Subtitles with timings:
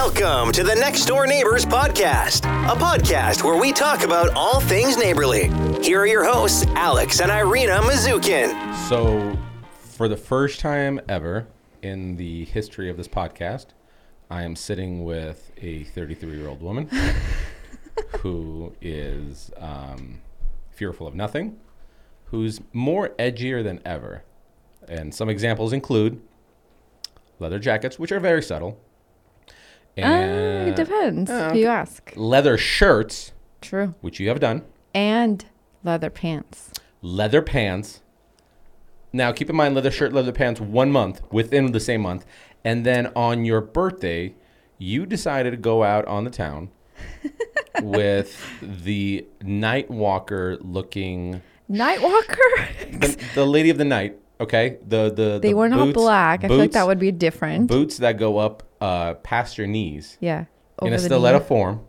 [0.00, 4.96] Welcome to the Next Door Neighbors Podcast, a podcast where we talk about all things
[4.96, 5.48] neighborly.
[5.82, 8.76] Here are your hosts, Alex and Irina Mazukin.
[8.88, 9.36] So,
[9.72, 11.48] for the first time ever
[11.82, 13.66] in the history of this podcast,
[14.30, 16.88] I am sitting with a 33 year old woman
[18.20, 20.20] who is um,
[20.70, 21.58] fearful of nothing,
[22.26, 24.22] who's more edgier than ever.
[24.86, 26.22] And some examples include
[27.40, 28.80] leather jackets, which are very subtle,
[30.04, 32.12] Uh, it depends uh, who you ask.
[32.16, 33.94] leather shirts, True.
[34.00, 34.62] which you have done,
[34.94, 35.44] And
[35.84, 36.70] leather pants.
[37.02, 38.02] leather pants.
[39.12, 42.26] Now, keep in mind, leather shirt, leather pants, one month within the same month,
[42.64, 44.34] and then on your birthday,
[44.76, 46.70] you decided to go out on the town
[47.82, 53.00] with the night walker looking, Nightwalker?
[53.00, 54.18] the, the lady of the night.
[54.40, 56.44] Okay, the the they the were not boots- black.
[56.44, 57.66] I feel like that would be different.
[57.66, 60.44] boots that go up uh, past your knees yeah.
[60.82, 61.44] in a the stiletto knee.
[61.44, 61.80] form,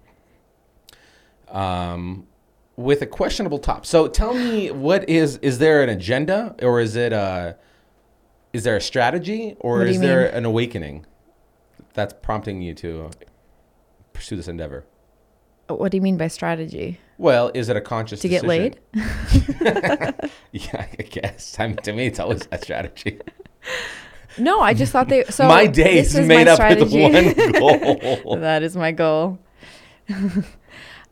[1.50, 2.27] um,
[2.75, 3.86] with a questionable top.
[3.86, 7.58] So tell me, what is is there an agenda or is it a
[8.53, 10.33] is there a strategy or do is you there mean?
[10.33, 11.05] an awakening
[11.94, 13.11] that's prompting you to
[14.14, 14.86] pursue this endeavor?
[15.67, 17.00] What do you mean by strategy?
[17.20, 18.80] Well, is it a conscious To get laid?
[20.52, 21.59] Yeah, I guess.
[21.59, 23.20] I mean, to me, it's always a strategy.
[24.38, 25.26] No, I just thought they.
[25.26, 27.03] So my day is made up strategy.
[27.03, 27.84] with one
[28.23, 28.38] goal.
[28.38, 29.38] that is my goal.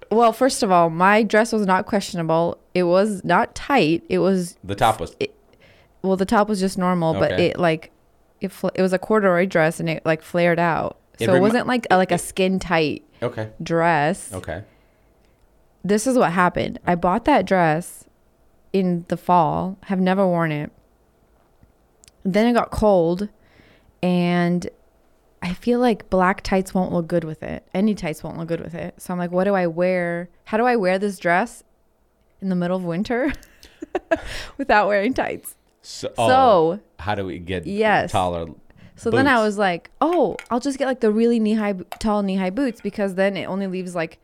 [0.09, 2.57] well, first of all, my dress was not questionable.
[2.73, 4.03] It was not tight.
[4.07, 5.15] It was the top was
[6.01, 7.91] well, the top was just normal, but it like
[8.39, 10.97] it fl- it was a corduroy dress and it like flared out.
[11.19, 13.49] It So it wasn't like a, like a skin tight okay.
[13.61, 14.31] dress.
[14.33, 14.63] Okay.
[15.87, 16.79] This is what happened.
[16.85, 18.03] I bought that dress
[18.73, 19.77] in the fall.
[19.83, 20.69] Have never worn it.
[22.23, 23.29] Then it got cold,
[24.03, 24.67] and
[25.41, 27.65] I feel like black tights won't look good with it.
[27.73, 29.01] Any tights won't look good with it.
[29.01, 30.29] So I'm like, what do I wear?
[30.45, 31.63] How do I wear this dress
[32.41, 33.31] in the middle of winter
[34.57, 35.55] without wearing tights?
[35.81, 38.11] So, oh, So- how do we get Yes.
[38.11, 38.47] taller?
[38.97, 42.23] So then I was like, oh, I'll just get like the really knee high, tall
[42.23, 44.17] knee high boots because then it only leaves like,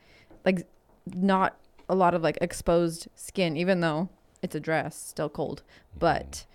[0.45, 0.65] like,
[1.05, 1.57] not
[1.89, 4.09] a lot of like exposed skin, even though
[4.41, 5.63] it's a dress, still cold,
[5.97, 6.45] but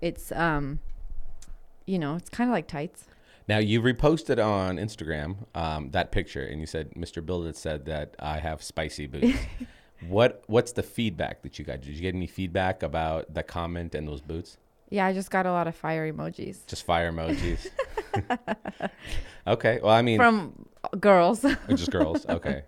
[0.00, 0.80] it's um,
[1.86, 3.04] you know, it's kind of like tights.
[3.48, 7.24] Now you reposted on Instagram um, that picture, and you said Mr.
[7.24, 9.38] Build It said that I have spicy boots.
[10.08, 11.80] what What's the feedback that you got?
[11.80, 14.58] Did you get any feedback about the comment and those boots?
[14.90, 17.66] Yeah, I just got a lot of fire emojis Just fire emojis.
[19.46, 19.80] okay.
[19.82, 20.66] Well, I mean, from
[21.00, 21.44] girls.
[21.68, 22.26] Just girls.
[22.26, 22.62] Okay.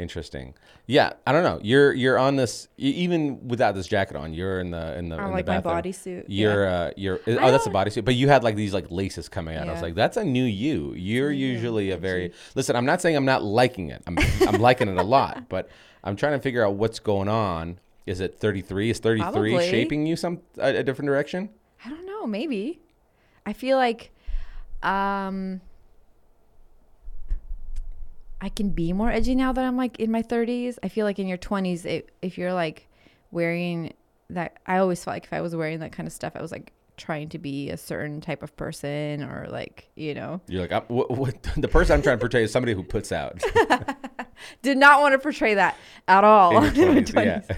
[0.00, 0.54] Interesting.
[0.86, 1.60] Yeah, I don't know.
[1.62, 4.32] You're you're on this even without this jacket on.
[4.32, 5.92] You're in the in the I in like the my bathroom.
[5.92, 6.24] bodysuit.
[6.26, 6.72] You're yeah.
[6.72, 9.56] uh you're I oh that's a bodysuit, but you had like these like laces coming
[9.56, 9.68] out.
[9.68, 10.94] I was like, that's a new you.
[10.94, 12.76] You're new, usually a very listen.
[12.76, 14.02] I'm not saying I'm not liking it.
[14.06, 14.18] I'm
[14.48, 15.68] I'm liking it a lot, but
[16.02, 17.78] I'm trying to figure out what's going on.
[18.06, 18.90] Is it 33?
[18.90, 19.70] Is 33 Probably.
[19.70, 21.50] shaping you some a, a different direction?
[21.84, 22.80] I don't know, maybe.
[23.44, 24.12] I feel like
[24.82, 25.60] um
[28.40, 30.78] I can be more edgy now that I'm like in my 30s.
[30.82, 32.88] I feel like in your 20s it, if you're like
[33.30, 33.92] wearing
[34.30, 36.52] that I always felt like if I was wearing that kind of stuff I was
[36.52, 40.40] like trying to be a certain type of person or like, you know.
[40.46, 43.42] You're like, what, what, the person I'm trying to portray is somebody who puts out.
[44.62, 46.62] Did not want to portray that at all.
[46.62, 47.40] in your in my 20s, yeah.
[47.40, 47.56] 20s.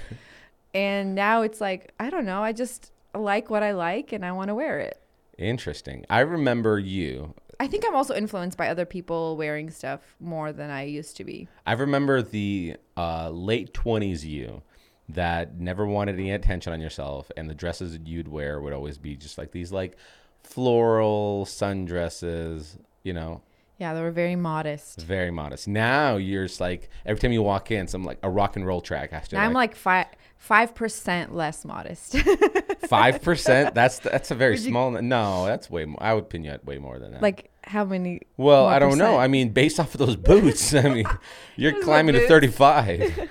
[0.75, 4.33] And now it's like, I don't know, I just like what I like and I
[4.33, 4.99] want to wear it.
[5.37, 6.07] Interesting.
[6.09, 7.35] I remember you.
[7.63, 11.25] I think I'm also influenced by other people wearing stuff more than I used to
[11.25, 11.47] be.
[11.65, 14.63] I remember the uh, late 20s you
[15.09, 19.15] that never wanted any attention on yourself, and the dresses you'd wear would always be
[19.15, 19.97] just like these like
[20.43, 23.43] floral sundresses, you know,
[23.79, 25.01] Yeah, they were very modest.
[25.03, 25.69] very modest.
[25.69, 28.81] Now you're just like every time you walk in, some like a rock and roll
[28.81, 30.07] track has to Now I'm like five
[30.37, 32.17] five percent less modest.
[32.93, 33.75] five percent.
[33.75, 34.91] That's that's a very small.
[34.91, 36.03] No, that's way more.
[36.03, 37.23] I would pin you at way more than that.
[37.23, 38.21] like how many?
[38.37, 39.17] Well, I don't know.
[39.17, 41.07] I mean, based off of those boots, I mean,
[41.57, 43.31] you're climbing to 35.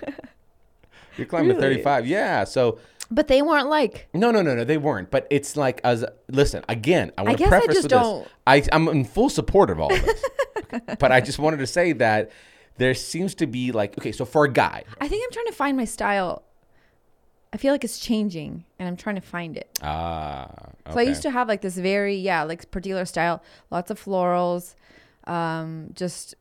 [1.18, 2.08] you're climbing to 35.
[2.08, 2.46] Yeah.
[2.46, 2.80] So,
[3.10, 4.08] But they weren't like.
[4.14, 5.12] no, no, no, no, they weren't.
[5.12, 8.24] But it's like, as listen, again, I want to guess I preface just with don't-
[8.24, 8.32] this.
[8.48, 10.24] I, I'm in full support of all of this.
[11.00, 12.32] But I just wanted to say that
[12.78, 15.52] there seems to be like, okay, so for a guy, I think I'm trying to
[15.54, 16.44] find my style.
[17.54, 19.78] I feel like it's changing, and I'm trying to find it.
[19.82, 20.50] ah,
[20.92, 24.76] So I used to have like this very yeah like particular style, lots of florals,
[25.28, 26.36] um, just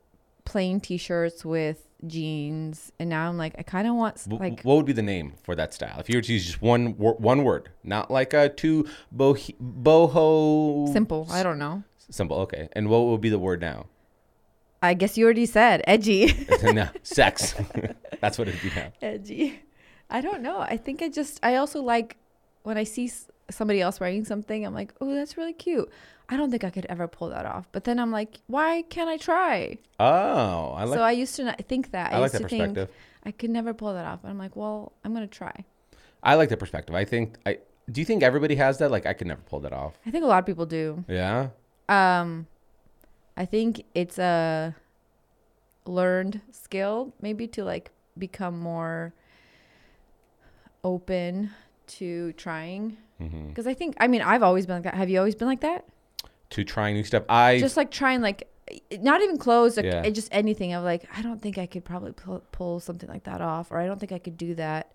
[0.45, 4.87] plain t-shirts with jeans, and now I'm like I kind of want like what would
[4.87, 5.99] be the name for that style?
[5.99, 8.87] If you were to use just one one word, not like a two
[9.17, 11.27] boho simple.
[11.31, 11.83] I don't know.
[12.11, 12.39] Simple.
[12.41, 12.69] Okay.
[12.73, 13.87] And what would be the word now?
[14.83, 16.47] I guess you already said edgy.
[16.63, 17.55] no, sex.
[18.21, 18.93] That's what it'd be now.
[19.03, 19.61] edgy.
[20.11, 20.61] I don't know.
[20.61, 22.17] I think I just I also like
[22.63, 23.11] when I see
[23.51, 24.65] somebody else wearing something.
[24.65, 25.91] I'm like, oh, that's really cute.
[26.29, 27.67] I don't think I could ever pull that off.
[27.73, 29.79] But then I'm like, why can't I try?
[29.99, 30.97] Oh, I like.
[30.97, 32.13] so I used to not think that.
[32.13, 32.97] I like used that to think perspective.
[33.25, 34.21] I could never pull that off.
[34.23, 35.65] And I'm like, well, I'm gonna try.
[36.23, 36.95] I like that perspective.
[36.95, 37.37] I think.
[37.47, 37.59] I
[37.91, 38.91] do you think everybody has that?
[38.91, 39.99] Like, I could never pull that off.
[40.07, 41.05] I think a lot of people do.
[41.09, 41.49] Yeah.
[41.89, 42.47] Um,
[43.37, 44.77] I think it's a
[45.87, 49.13] learned skill, maybe to like become more
[50.85, 51.51] open
[51.89, 52.97] to trying.
[53.49, 54.95] Because I think, I mean, I've always been like that.
[54.95, 55.85] Have you always been like that?
[56.51, 57.25] To trying new stuff.
[57.29, 58.49] I just like trying, like,
[58.99, 60.09] not even clothes, like, Yeah.
[60.09, 60.73] just anything.
[60.73, 63.79] of like, I don't think I could probably pull, pull something like that off, or
[63.79, 64.91] I don't think I could do that.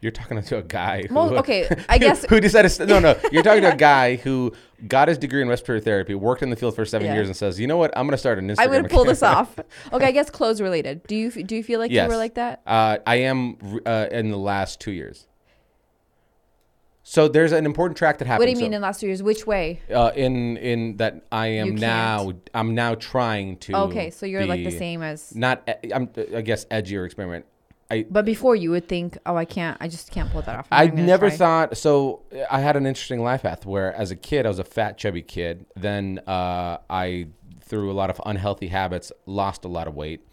[0.00, 1.04] You're talking to a guy.
[1.08, 2.88] Who, Well, okay, I guess who decided?
[2.88, 3.16] No, no.
[3.32, 4.52] You're talking to a guy who
[4.88, 7.14] got his degree in respiratory therapy, worked in the field for seven Yeah.
[7.14, 7.96] years, and says, "You know what?
[7.96, 9.56] I'm going to start an Instagram." I'm going to pull this off.
[9.92, 11.04] Okay, I guess clothes related.
[11.08, 12.62] Do you do you feel like you were like that?
[12.66, 13.56] Uh, I am
[13.86, 15.26] uh, in the last two years.
[17.10, 18.40] So there's an important track that happened.
[18.40, 19.22] What do you So, mean in the last two years?
[19.22, 19.80] Which way?
[19.90, 23.74] uh, in in that I am now I'm now trying to.
[23.88, 25.34] Okay, so you're like the same as.
[25.34, 27.46] Not e- I'm I guess edgier experiment.
[27.90, 30.68] I But before you would think, oh, I can't, I just can't pull that off.
[30.70, 31.36] I'm I never try.
[31.38, 32.20] thought so.
[32.50, 35.22] I had an interesting life path where, as a kid, I was a fat, chubby
[35.22, 35.64] kid.
[35.76, 37.28] Then uh, I,
[37.62, 40.27] through a lot of unhealthy habits, lost a lot of weight,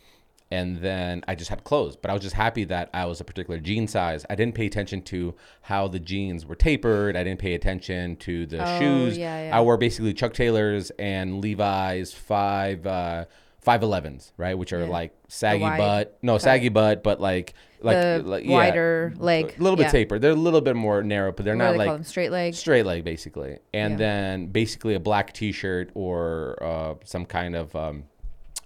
[0.51, 1.95] and then I just had clothes.
[1.95, 4.25] But I was just happy that I was a particular jean size.
[4.30, 7.15] I didn't pay attention to how the jeans were tapered.
[7.15, 9.18] I didn't pay attention to the Oh, shoes.
[9.18, 9.57] yeah, yeah.
[9.57, 12.86] I wore basically Chuck Taylors and Levi's five.
[12.86, 13.25] Uh,
[13.65, 14.89] 511s, right, which are Yeah.
[14.89, 16.42] like saggy wide butt, no cut.
[16.44, 19.89] saggy butt, but like like, the like yeah, wider leg, a little bit yeah.
[19.92, 20.21] tapered.
[20.21, 22.53] They're a little bit more narrow, but they're What not they like straight leg.
[22.53, 23.57] straight leg basically.
[23.74, 23.97] And Yeah.
[23.97, 28.03] then basically a black T-shirt or uh, some kind of um,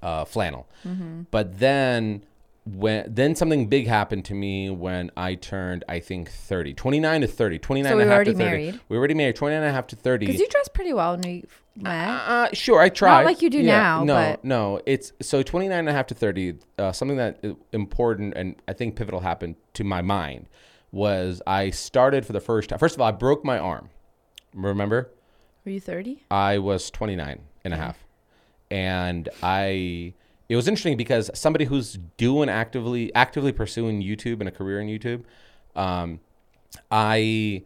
[0.01, 0.67] uh, flannel.
[0.85, 1.23] Mm-hmm.
[1.31, 2.23] But then
[2.65, 7.27] when then something big happened to me when I turned I think 30, 29 to
[7.27, 8.49] 30, 29 So and a we were half already to 30.
[8.49, 8.79] married?
[8.89, 10.25] We were already married, 29 and a half to 30.
[10.27, 12.09] Because you dress pretty well when we met.
[12.09, 13.23] Uh, sure, I tried.
[13.23, 14.81] Not like you do now, No, but- no.
[14.85, 16.55] It's so 29 and a half to 30.
[16.77, 17.43] Uh, something that
[17.73, 20.47] important and I think pivotal happened to my mind
[20.91, 22.77] was I started for the first time.
[22.79, 23.89] First of all, I broke my arm.
[24.53, 25.09] Remember?
[25.65, 26.23] Were you 30?
[26.31, 28.03] I was 29 and a half.
[28.71, 30.13] And I
[30.47, 34.87] it was interesting because somebody who's doing actively actively pursuing YouTube and a career in
[34.87, 35.23] YouTube,
[35.75, 36.19] um,
[36.91, 37.63] I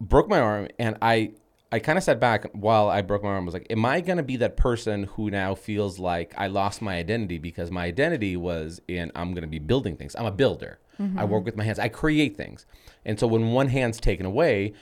[0.00, 1.32] broke my arm and I
[1.72, 3.44] I kind of sat back while I broke my arm.
[3.44, 6.46] I was like, am I going to be that person who now feels like I
[6.46, 10.14] lost my identity because my identity was in I'm going to be building things.
[10.14, 10.78] I'm a builder.
[11.18, 11.80] I work with my hands.
[11.80, 12.64] I create things.
[13.04, 14.74] And so when one hand's taken away,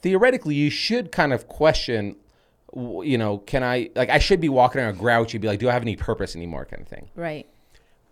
[0.00, 2.16] theoretically you should kind of question
[2.74, 5.72] you know, can I like I should be walking around grouchy, be like, do I
[5.72, 7.08] have any purpose anymore, kind of thing.
[7.14, 7.46] Right.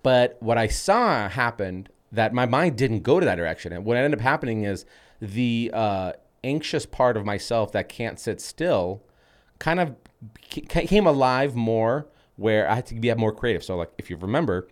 [0.03, 3.73] But what I saw happened that my mind didn't go to that direction.
[3.73, 4.87] And what ended up happening is
[5.21, 6.13] the uh,
[6.45, 9.03] anxious part of myself that can't sit still
[9.59, 9.97] kind of
[10.69, 12.07] ca- came alive more
[12.37, 13.65] where I had to be more creative.
[13.65, 14.69] So like if you remember,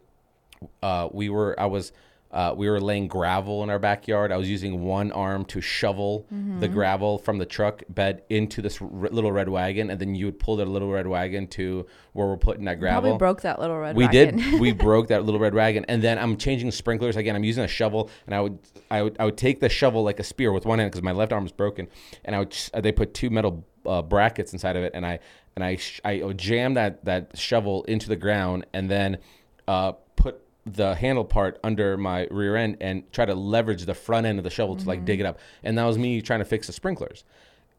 [0.83, 1.93] uh, we were I was
[2.35, 4.33] uh, we were laying gravel in our backyard.
[4.33, 6.27] I was using one arm to shovel
[6.59, 10.27] the gravel from the truck bed into this r- little red wagon, and then you
[10.27, 13.03] would pull the little red wagon to where we're putting that gravel.
[13.03, 13.97] Probably broke that little red wagon.
[13.97, 14.37] We wagon.
[14.51, 14.61] did.
[14.61, 17.37] we broke that little red wagon, and then I'm changing sprinklers again.
[17.37, 18.59] I'm using a shovel, and I would,
[18.91, 21.13] I would, I would take the shovel like a spear with one hand because my
[21.13, 21.87] left arm is broken,
[22.25, 22.57] and I would.
[22.75, 25.21] They put two metal uh, brackets inside of it, and I,
[25.55, 29.19] and I, sh- I would jam that that shovel into the ground, and then
[29.69, 29.93] uh,
[30.67, 34.45] the handle part under my rear end and try to leverage the front end of
[34.45, 35.39] the shovel to like dig it up.
[35.63, 37.25] And that was me trying to fix the sprinklers.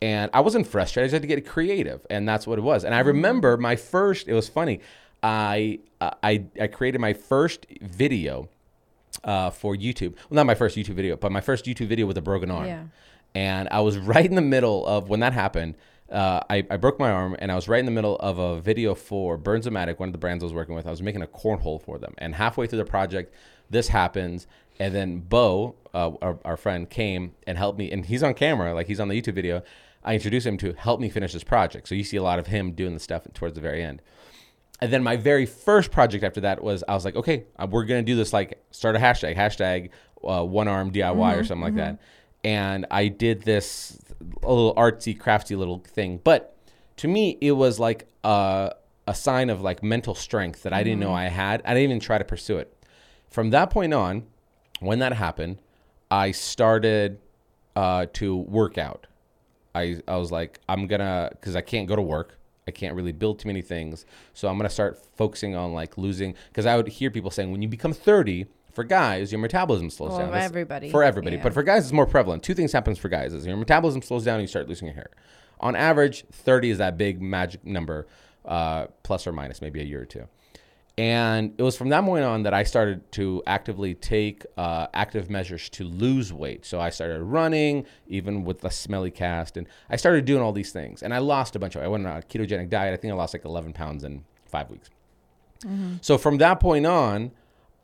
[0.01, 1.06] And I wasn't frustrated.
[1.06, 2.84] I just had to get creative, and that's what it was.
[2.84, 4.27] And I remember my first.
[4.27, 4.82] It was funny.
[5.24, 8.50] I uh, I I created my first video
[9.24, 10.13] uh, for YouTube.
[10.30, 12.65] Well, not my first YouTube video, but my first YouTube video with a broken arm.
[12.65, 12.84] Yeah.
[13.34, 15.75] And I was right in the middle of when that happened.
[16.10, 18.62] Uh, I, I broke my arm, and I was right in the middle of a
[18.62, 20.86] video for Bernzomatic, one of the brands I was working with.
[20.86, 23.34] I was making a cornhole for them, and halfway through the project,
[23.72, 24.46] this happens,
[24.80, 28.74] and then Bo, uh, our, our friend, came and helped me, and he's on camera,
[28.76, 29.64] like he's on the YouTube video.
[30.04, 32.48] I introduced him to help me finish this project, so you see a lot of
[32.48, 34.04] him doing the stuff towards the very end.
[34.82, 37.86] And then my very first project after that was I was like, okay, uh, we're
[37.86, 39.90] gonna do this like start a hashtag, hashtag
[40.24, 42.00] uh, one arm DIY or something like that.
[42.44, 43.98] And I did this
[44.43, 46.55] a little artsy, crafty little thing, but
[46.98, 48.74] to me it was like a,
[49.07, 51.62] a sign of like mental strength that I didn't know I had.
[51.65, 52.75] I didn't even try to pursue it.
[53.29, 54.25] From that point on,
[54.79, 55.60] when that happened,
[56.10, 57.19] I started
[57.75, 59.07] uh, to work out.
[59.74, 62.38] I, I was like, I'm gonna, because I can't go to work.
[62.67, 64.05] I can't really build too many things.
[64.34, 67.62] So I'm gonna start focusing on like losing because I would hear people saying when
[67.62, 70.29] you become 30 for guys, your metabolism slows Well, down.
[70.29, 71.44] for everybody, For everybody, yeah.
[71.44, 72.44] but for guys, it's more prevalent.
[72.44, 74.96] Two things happens for guys: is your metabolism slows down and you start losing your
[74.96, 75.10] hair.
[75.62, 78.05] On average, 30 is that big magic number,
[78.44, 80.27] uh, plus or minus maybe a year or two.
[80.98, 85.29] And it was from that point on that I started to actively take uh, active
[85.29, 86.65] measures to lose weight.
[86.65, 90.72] So I started running, even with the smelly cast, and I started doing all these
[90.72, 91.03] things.
[91.03, 91.84] And I lost a bunch of.
[91.84, 92.94] I went on a ketogenic diet.
[92.94, 94.89] I think I lost like 11 pounds in five weeks.
[96.01, 97.32] So from that point on,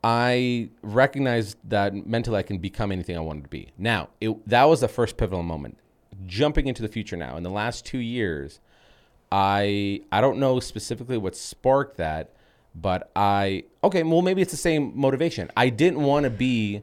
[0.04, 3.68] I recognized that mentally I can become anything I wanted to be.
[3.78, 5.78] Now, it, that was the first pivotal moment.
[6.26, 8.60] Jumping into the future now, in the last two years,
[9.30, 12.34] I I don't know specifically what sparked that,
[12.74, 15.50] but I okay, well maybe it's the same motivation.
[15.56, 16.82] I didn't want to be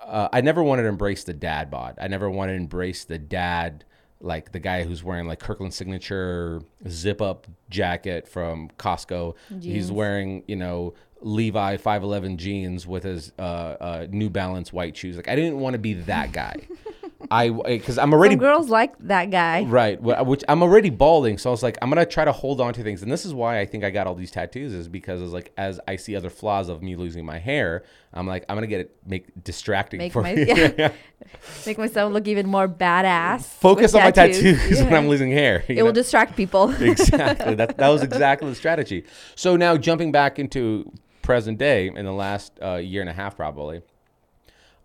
[0.00, 1.98] uh, I never wanted to embrace the dad bod.
[2.00, 3.84] I never wanted to embrace the dad
[4.20, 9.34] like the guy who's wearing like Kirkland signature zip up jacket from Costco.
[9.72, 15.16] He's wearing, you know, Levi 511 jeans with his uh, uh, New Balance white shoes.
[15.16, 16.56] Like I didn't want to be that guy.
[17.30, 19.64] I because I'm already Some girls like that guy.
[19.64, 20.00] Right.
[20.00, 22.82] Which I'm already balding, so I was like, I'm gonna try to hold on to
[22.82, 25.32] things, and this is why I think I got all these tattoos, is because it's
[25.32, 28.68] like as I see other flaws of me losing my hair, I'm like, I'm gonna
[28.68, 30.46] get it make distracting Make for my me.
[30.46, 30.92] yeah,
[31.66, 33.42] make myself look even more badass.
[33.42, 35.64] Focus on my tattoos when I'm losing hair.
[35.66, 36.70] It will distract people.
[36.80, 37.56] exactly.
[37.56, 39.04] That that was exactly the strategy.
[39.34, 40.92] So now jumping back into
[41.28, 43.82] present day in the last uh, year and a half, probably.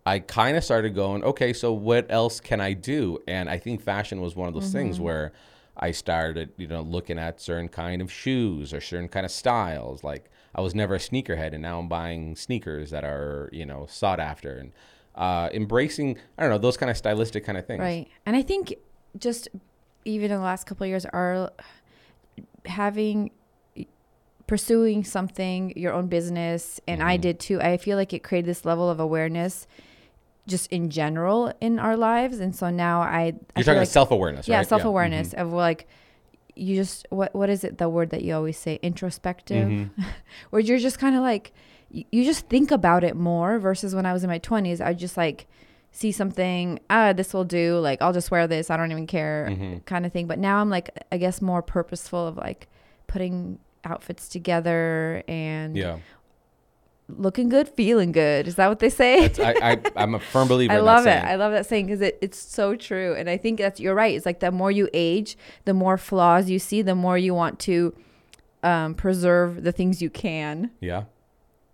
[0.05, 3.19] I kind of started going, okay, so what else can I do?
[3.29, 5.05] And I think fashion was one of those things Mm-hmm.
[5.05, 5.31] where
[5.77, 10.03] I started, you know, looking at certain kind of shoes or certain kind of styles.
[10.03, 13.85] Like I was never a sneakerhead, and now I'm buying sneakers that are, you know,
[13.89, 14.73] sought after and
[15.15, 16.17] uh, embracing.
[16.37, 17.79] I don't know those kind of stylistic kind of things.
[17.79, 18.09] Right.
[18.25, 18.75] And I think
[19.17, 19.47] just
[20.03, 21.53] even in the last couple of years are
[22.65, 23.31] having
[24.47, 27.21] pursuing something, your own business, and I Mm-hmm.
[27.21, 27.61] did too.
[27.61, 29.67] I feel like it created this level of awareness
[30.47, 32.39] just in general in our lives.
[32.39, 34.67] And so now I, I You're feel talking like, self awareness, yeah, right?
[34.67, 35.39] self awareness Mhm.
[35.41, 35.87] of like
[36.55, 40.03] you just what what is it the word that you always say introspective Mm-hmm.
[40.51, 41.51] where you're just kind of like
[41.89, 44.93] you, you just think about it more versus when I was in my 20s I
[44.93, 45.47] just like
[45.91, 49.47] see something ah this will do like I'll just wear this I don't even care
[49.49, 49.77] Mm-hmm.
[49.85, 52.67] kind of thing but now I'm like I guess more purposeful of like
[53.07, 55.97] putting outfits together and Yeah.
[57.09, 60.73] looking good feeling good is that what they say I, I, I'm a firm believer
[60.73, 61.21] I love that it.
[61.21, 61.33] saying.
[61.33, 63.13] I love that saying because it, it's so true.
[63.13, 64.15] And I think that's you're right.
[64.15, 67.59] It's like the more you age, the more flaws you see, the more you want
[67.61, 67.93] to
[68.63, 71.03] um, preserve the things you can yeah.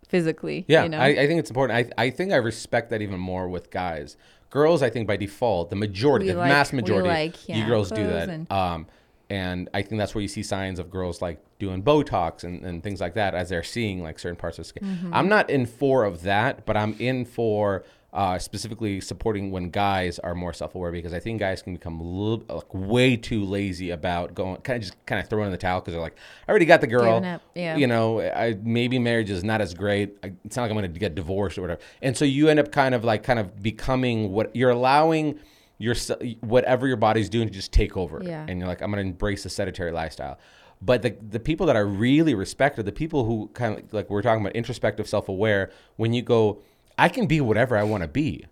[0.07, 0.65] physically.
[0.67, 0.97] Yeah, you know?
[0.97, 1.91] I, I think it's important.
[1.97, 4.17] I, I think I respect that even more with guys.
[4.49, 7.91] Girls, I think by default, the majority, We the like- mass majority, like, you girls
[7.91, 8.29] do that.
[8.29, 8.87] and- um,
[9.29, 12.81] and I think that's where you see signs of girls like doing Botox and, and
[12.81, 14.83] things like that as they're seeing like certain parts of the skin.
[14.87, 15.13] Mm-hmm.
[15.13, 20.17] I'm not in for of that, but I'm in for uh, specifically supporting when guys
[20.17, 23.91] are more self-aware because I think guys can become a little like way too lazy
[23.91, 26.17] about going kind of just kind of throwing in the towel because they're like,
[26.47, 27.39] I already got the girl.
[27.53, 27.77] Yeah.
[27.77, 30.17] You know, I maybe marriage is not as great.
[30.23, 31.81] I, it's not like I'm going to get divorced or whatever.
[32.01, 35.39] And so you end up kind of like kind of becoming what you're allowing
[35.79, 35.95] your
[36.41, 38.21] whatever your body's doing to just take over.
[38.23, 38.45] Yeah.
[38.47, 40.37] And you're like, I'm going to embrace the sedentary lifestyle.
[40.81, 44.09] But the the people that I really respect are the people who kind of like
[44.09, 45.71] we're talking about introspective, self aware.
[45.95, 46.61] When you go,
[46.97, 48.45] I can be whatever I want to be.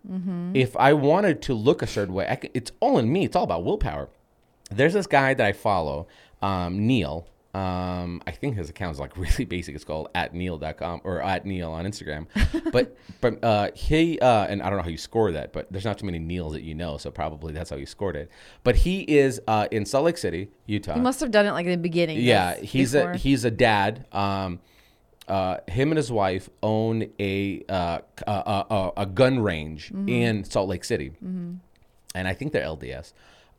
[0.56, 3.24] If I wanted to look a certain way, I can, it's all in me.
[3.24, 4.08] It's all about willpower.
[4.70, 6.06] There's this guy that I follow,
[6.42, 7.26] um, Neil.
[7.58, 9.74] Um, I think his account is like really basic.
[9.74, 12.26] It's called at neil.com or at neil on Instagram.
[12.72, 15.84] but but uh, he uh, and I don't know how you score that, but there's
[15.84, 18.30] not too many Neils that you know, so probably that's how you scored it.
[18.62, 20.94] But he is uh, in Salt Lake City, Utah.
[20.94, 22.18] He must have done it like in the beginning.
[22.20, 23.12] Yeah, he's before.
[23.12, 24.06] a he's a dad.
[24.12, 24.60] Um,
[25.26, 28.32] uh, him and his wife own a uh, a,
[28.70, 30.08] a, a gun range Mm-hmm.
[30.08, 31.60] in Salt Lake City, and
[32.28, 33.12] I think they're LDS.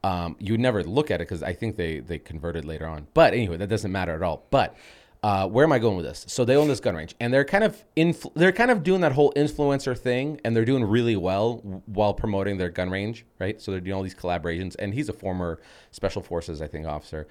[0.04, 3.08] Um, you would never look at it because I think they they converted later on.
[3.14, 4.46] But anyway, that doesn't matter at all.
[4.50, 4.76] But
[5.22, 6.24] uh, where am I going with this?
[6.30, 9.02] So they own this gun range, and they're kind of influ- they're kind of doing
[9.02, 13.62] that whole influencer thing, and they're doing really well while promoting their gun range, right?
[13.62, 15.60] So they're doing all these collaborations, and he's a former
[15.92, 17.28] special forces, I think, officer.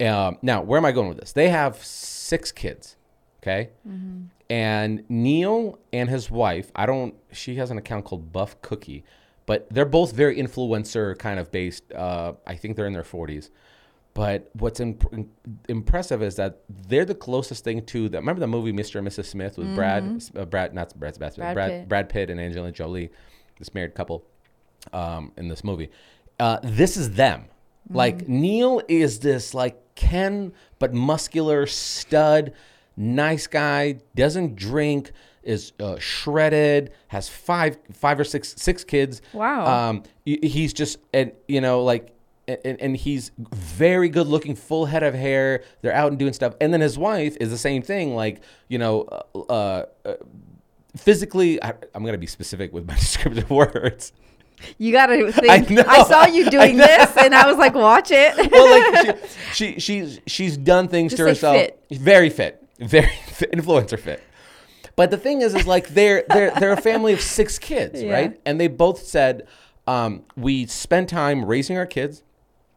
[0.00, 1.32] Um, now, where am I going with this?
[1.32, 2.96] They have six kids,
[3.42, 3.70] okay,
[4.48, 6.70] and Neil and his wife.
[6.76, 7.14] I don't.
[7.32, 9.02] She has an account called Buff Cookie,
[9.46, 11.92] but they're both very influencer kind of based.
[11.92, 13.50] Uh, I think they're in their forties.
[14.14, 15.30] But what's imp-
[15.68, 18.18] impressive is that they're the closest thing to that.
[18.18, 18.96] Remember the movie Mr.
[18.96, 19.24] and Mrs.
[19.24, 21.88] Smith with Brad, uh, Brad, not Brad, Brad, Brad Brad, Pitt.
[21.88, 23.10] Brad Pitt and Angelina Jolie,
[23.58, 24.26] this married couple,
[24.92, 25.90] um, in this movie.
[26.38, 27.46] Uh, this is them.
[27.90, 32.52] Like Neil is this like Ken, but muscular stud,
[32.96, 39.22] nice guy, doesn't drink, is uh, shredded, has five, five or six, six kids.
[39.32, 39.90] Wow.
[39.90, 42.12] Um, he's just, and you know, like,
[42.48, 45.62] and, and he's very good looking, full head of hair.
[45.80, 48.14] They're out and doing stuff, and then his wife is the same thing.
[48.14, 49.02] Like, you know,
[49.48, 50.14] uh, uh,
[50.96, 54.12] physically, I, I'm gonna be specific with my descriptive words.
[54.78, 55.70] You gotta think.
[55.70, 56.04] I, know.
[56.04, 58.50] saw you doing this, and I was like, watch it.
[58.52, 59.18] well, like
[59.52, 61.56] she, she she's she's done things Just to herself.
[61.56, 61.84] fit.
[61.90, 64.22] Very fit, very fit, influencer fit.
[64.96, 68.12] But the thing is, is like they're they're they're a family of six kids, Yeah.
[68.12, 68.40] right?
[68.44, 69.46] And they both said
[69.86, 72.22] um, we spent time raising our kids,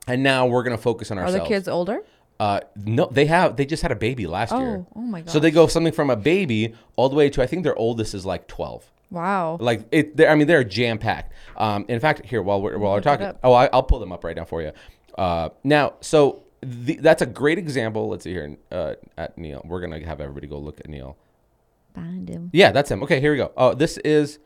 [0.08, 1.36] and now we're gonna focus on ourselves.
[1.36, 2.04] Are the kids older?
[2.40, 3.56] Uh, no, they have.
[3.56, 4.86] They just had a baby last year.
[4.86, 5.30] Oh, oh my god.
[5.30, 8.14] So they go something from a baby all the way to I think their oldest
[8.14, 8.90] is like twelve.
[9.12, 9.58] Wow.
[9.62, 11.32] Like it, they're, I mean, they're jam packed.
[11.56, 14.12] Um, in fact, here while we're while we're Look talking, oh, I, I'll pull them
[14.12, 14.72] up right now for you.
[15.18, 18.10] Uh, now, so the, that's a great example.
[18.10, 19.62] Let's see here uh, at Neil.
[19.64, 21.16] We're gonna have everybody go look at Neil.
[21.96, 22.50] Find him.
[22.54, 23.02] Yeah, that's him.
[23.04, 23.52] Okay, here we go.
[23.58, 24.40] Oh, this is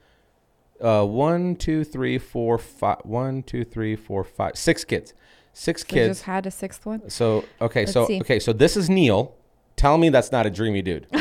[0.81, 2.99] uh, one, two, three, four, five.
[3.03, 5.13] One, two, three, four, five, six kids.
[5.51, 6.19] Six They kids.
[6.19, 7.09] just had a sixth one.
[7.09, 8.21] So okay, Let's so see.
[8.21, 9.35] okay, so this is Neil.
[9.75, 11.07] Tell me that's not a dreamy dude.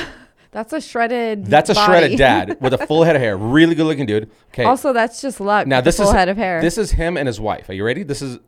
[0.50, 1.44] That's a shredded.
[1.44, 1.92] That's a body.
[1.92, 3.36] shredded dad with a full head of hair.
[3.36, 4.30] Really good looking dude.
[4.48, 4.64] Okay.
[4.64, 5.66] Also, that's just luck.
[5.66, 6.62] Now this a full is head of hair.
[6.62, 7.68] This is him and his wife.
[7.68, 8.02] Are you ready?
[8.02, 8.38] This is.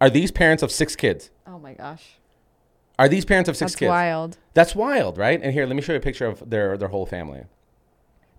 [0.00, 1.30] Are these parents of six kids?
[1.44, 2.20] oh my gosh,
[3.02, 3.88] Are these parents of six that's kids?
[3.88, 4.38] wild.
[4.54, 5.40] That's wild, right?
[5.42, 7.42] And here, let me show you a picture of their their whole family.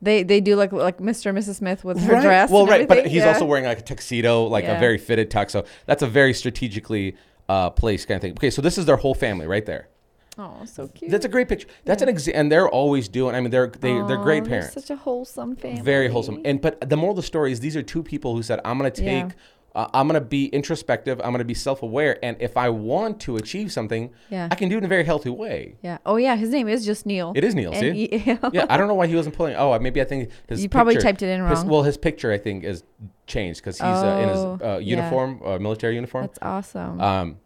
[0.02, 1.28] They they do like like Mr.
[1.28, 1.56] and Mrs.
[1.56, 2.22] Smith with her right?
[2.24, 2.50] dress.
[2.50, 3.14] Well, and right, but everything.
[3.14, 3.34] he's Yeah.
[3.34, 4.80] also wearing like a tuxedo, like a Yeah.
[4.80, 5.52] very fitted tux.
[5.52, 7.16] So that's a very strategically
[7.50, 8.32] uh, placed kind of thing.
[8.34, 9.90] Okay, so this is their whole family right there.
[10.38, 11.12] Oh, so cute.
[11.12, 11.68] That's a great picture.
[11.86, 13.36] That's an exa- and they're always doing.
[13.36, 14.74] I mean, they're they they're Aw, great they're parents.
[14.74, 15.82] Such a wholesome family.
[15.82, 16.42] very wholesome.
[16.44, 18.78] And but the moral of the story is these are two people who said, "I'm
[18.80, 19.30] going to take, Yeah.
[19.76, 23.20] Uh, I'm going to be introspective, I'm going to be self-aware, and if I want
[23.22, 24.48] to achieve something, Yeah.
[24.52, 25.98] I can do it in a very healthy way." Yeah.
[26.06, 27.34] Oh yeah, his name is just Neil.
[27.36, 27.72] It is Neil.
[27.72, 28.08] And See?
[28.18, 29.56] he- yeah, I don't know why he wasn't pulling.
[29.56, 31.68] Oh, maybe I think his You probably picture- typed it in his- wrong.
[31.70, 32.84] well, his picture I think is
[33.26, 34.96] changed because he's uh, in his Oh, uh, yeah.
[34.98, 36.26] uniform, uh, military uniform.
[36.26, 37.00] That's awesome.
[37.02, 37.38] Um,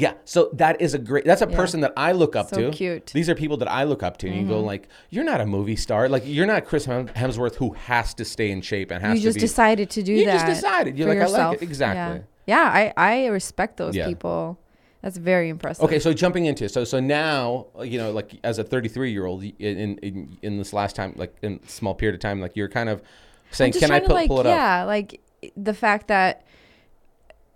[0.00, 1.24] yeah, so that is a great.
[1.24, 1.56] That's a Yeah.
[1.56, 2.70] person that I look up So to.
[2.70, 3.06] cute.
[3.06, 3.18] Mm-hmm.
[3.18, 5.46] These are people that I look up to, and you go like, "You're not a
[5.46, 6.08] movie star.
[6.08, 9.36] Like, you're not Chris Hemsworth who has to stay in shape and has you just
[9.36, 10.32] be." decided to do You that.
[10.32, 10.98] You just decided.
[10.98, 11.62] You're like, I like it.
[11.62, 12.24] Exactly.
[12.46, 12.72] Yeah.
[12.72, 14.06] yeah, I I respect those Yeah.
[14.06, 14.58] people.
[15.02, 15.84] That's very impressive.
[15.84, 19.42] Okay, so jumping into so so now you know like as a 33 year old
[19.42, 22.88] in, in in this last time like in small period of time like you're kind
[22.88, 23.02] of
[23.50, 24.54] saying can I like, pull it up?
[24.56, 25.20] yeah, like
[25.56, 26.44] the fact that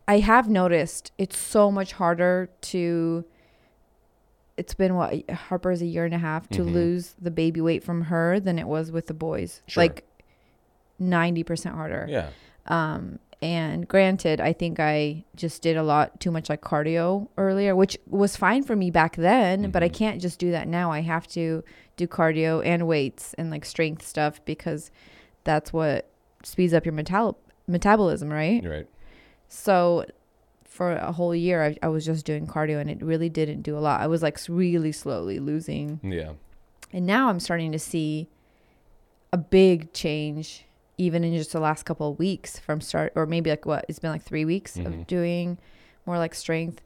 [0.06, 3.24] I have noticed it's so much harder to.
[4.56, 6.72] It's been what Harper's a year and a half to Mhm.
[6.72, 9.62] lose the baby weight from her than it was with the boys.
[9.66, 9.82] Sure.
[9.82, 10.04] Like
[10.98, 12.06] ninety percent harder.
[12.08, 12.28] Yeah.
[12.66, 17.74] Um, and granted, I think I just did a lot too much like cardio earlier,
[17.74, 19.94] which was fine for me back then, but I Mhm.
[19.94, 20.90] can't just do that now.
[20.92, 21.64] I have to
[21.96, 24.90] do cardio and weights and like strength stuff because
[25.42, 26.08] that's what
[26.42, 28.62] speeds up your metal- metabolism, right?
[28.62, 28.86] You're right.
[29.48, 30.07] So
[30.64, 33.76] for a whole year, I, I was just doing cardio and it really didn't do
[33.76, 34.00] a lot.
[34.00, 36.00] I was like really slowly losing.
[36.02, 36.33] Yeah.
[36.92, 38.28] And now I'm starting to see
[39.33, 40.64] a big change
[40.96, 43.98] even in just the last couple of weeks from start or maybe like what it's
[43.98, 44.87] been like three weeks Mhm.
[44.87, 45.59] of doing
[46.07, 46.80] more like strength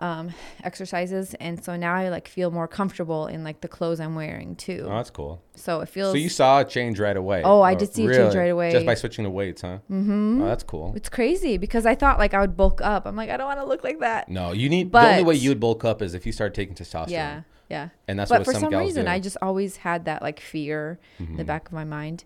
[0.00, 0.30] um
[0.62, 4.54] exercises and so now i like feel more comfortable in like the clothes i'm wearing
[4.54, 5.42] too Oh, that's cool.
[5.56, 7.42] so it feels So you saw a change right away.
[7.44, 8.70] Oh, I did see a change right away.
[8.70, 9.78] Just by switching the weights, huh?
[9.90, 10.42] Mm-hmm.
[10.42, 10.92] Oh, that's cool.
[10.96, 13.58] it's crazy because i thought like i would bulk up i'm like i don't want
[13.60, 16.14] to look like that No, you need the only way you would bulk up is
[16.14, 17.10] if you start taking testosterone.
[17.10, 19.10] yeah yeah And that's but what for some, some reason do.
[19.10, 21.46] i just always had that like fear in the Mhm.
[21.46, 22.24] back of my mind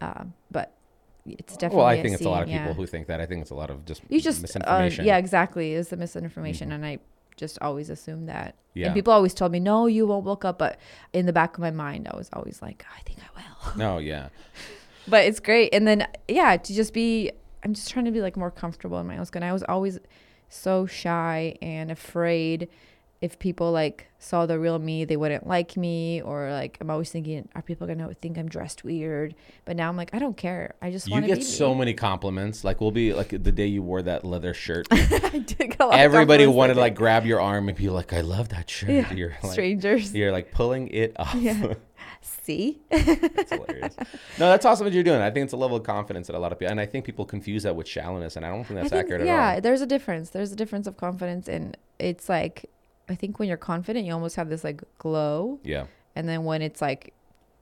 [0.00, 0.72] um but
[1.26, 2.72] it's definitely Well, I a think it's a lot of people yeah.
[2.74, 3.20] who think that.
[3.20, 5.04] I think it's a lot of just you just uh, misinformation.
[5.06, 6.74] yeah exactly it's the misinformation Mhm.
[6.74, 6.98] and i
[7.36, 8.86] just always assumed that Yeah.
[8.86, 10.78] and people always told me no you won't bulk up but
[11.12, 13.98] in the back of my mind i was always like i think i will No,
[13.98, 14.28] yeah.
[15.08, 17.32] but it's great and then yeah to just be
[17.64, 19.98] i'm just trying to be like more comfortable in my own skin i was always
[20.48, 22.68] so shy and afraid
[23.24, 27.10] if people like saw the real me they wouldn't like me or like i'm always
[27.10, 29.34] thinking are people gonna think i'm dressed weird
[29.64, 31.78] but now i'm like i don't care i just You want to get so me.
[31.80, 32.64] many compliments.
[32.64, 34.86] Like we'll be like the day you wore that leather shirt.
[34.90, 38.12] I did get a lot Everybody wanted to like grab your arm and be like,
[38.12, 39.12] "I love that shirt." yeah.
[39.12, 41.34] You're like, strangers you're like pulling it off.
[41.34, 41.74] Yeah.
[42.20, 43.96] see That's hilarious.
[44.38, 45.20] No, that's awesome what you're doing.
[45.20, 47.04] I think it's a level of confidence that a lot of people, and I think
[47.04, 49.54] people confuse that with shallowness, and I don't think that's think, accurate yeah, at all.
[49.54, 50.30] Yeah, there's a difference.
[50.30, 52.70] There's a difference of confidence, and it's like
[53.08, 55.86] I think when you're confident, you almost have this like glow, Yeah.
[56.16, 57.12] and then when it's like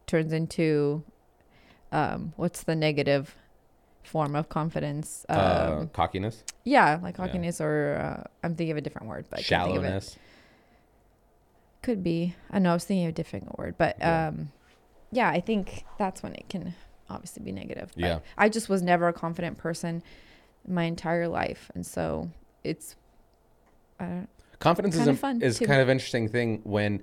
[0.06, 1.02] turns into
[1.90, 3.34] um, what's the negative
[4.04, 5.24] form of confidence.
[5.28, 7.26] Um, uh, cockiness, yeah, like yeah.
[7.26, 9.86] cockiness, or uh, I'm thinking of a different word, but I can't think of it.
[9.86, 10.18] shallowness.
[11.82, 12.36] Could be.
[12.50, 14.28] I know I was thinking of a different word, but Yeah.
[14.28, 14.52] um,
[15.10, 16.74] yeah, I think that's when it can
[17.10, 17.90] obviously be negative.
[17.96, 18.18] But Yeah.
[18.38, 20.02] I just was never a confident person
[20.66, 22.30] my entire life, and so
[22.62, 22.94] it's.
[23.98, 24.28] I don't.
[24.62, 25.66] Confidence is, a- fun, is too.
[25.66, 27.02] kind of interesting thing when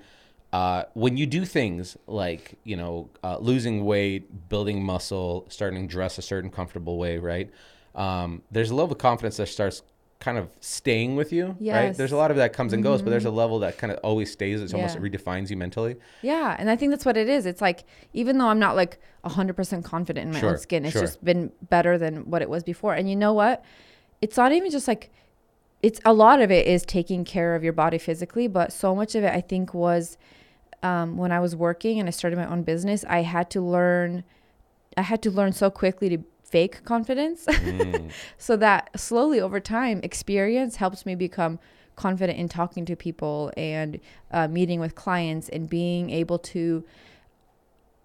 [0.53, 5.91] uh, when you do things like you know uh, losing weight, building muscle, starting to
[5.91, 7.49] dress a certain comfortable way, right?
[7.95, 9.83] Um, there's a level of confidence that starts
[10.19, 11.95] kind of staying with you, right?
[11.95, 13.99] There's a lot of that comes and goes, but there's a level that kind of
[14.03, 14.61] always stays.
[14.61, 15.01] It's almost Yeah.
[15.01, 15.95] redefines you mentally.
[16.21, 17.45] Yeah, and I think that's what it is.
[17.45, 20.93] It's like even though I'm not like 100% confident in my Sure, own skin, it's
[20.93, 21.03] sure.
[21.03, 22.93] just been better than what it was before.
[22.95, 23.63] And you know what?
[24.21, 25.09] It's not even just like
[25.81, 29.15] it's a lot of it is taking care of your body physically, but so much
[29.15, 30.17] of it I think was
[30.83, 34.23] um, when I was working and I started my own business, I had to learn
[34.97, 37.45] I had to learn so quickly to fake confidence.
[37.45, 38.11] Mm.
[38.37, 41.59] so that slowly over time experience helps me become
[41.95, 43.99] confident in talking to people and
[44.31, 46.83] uh, meeting with clients and being able to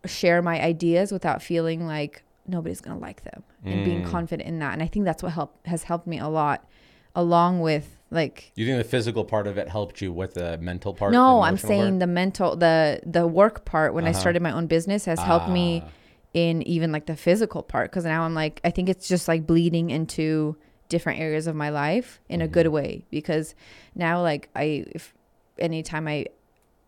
[0.04, 4.10] share my ideas without feeling like nobody's going to like them and being Mm.
[4.10, 6.68] confident in that and i think that's what help has helped me a lot
[7.14, 10.94] along with like You think the physical part of it helped you with the mental
[10.94, 11.12] part?
[11.12, 12.00] no i'm saying part?
[12.00, 14.18] the mental the the work part when i Uh-huh.
[14.20, 15.88] started my own business has helped me Ah.
[16.34, 19.46] in even like the physical part because now I'm like I think it's just like
[19.46, 20.56] bleeding into
[20.88, 22.52] different areas of my life in a Mm-hmm.
[22.52, 23.54] good way because
[23.94, 25.14] now like I if
[25.58, 26.26] anytime I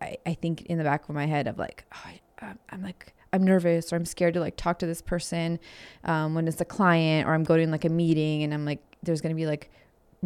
[0.01, 2.11] I, I think in the back of my head of like oh,
[2.43, 5.59] I, I'm- like I'm nervous or I'm scared to like talk to this person
[6.05, 8.81] um, when it's a client or I'm going to like a meeting and I'm like
[9.03, 9.71] there's gonna be like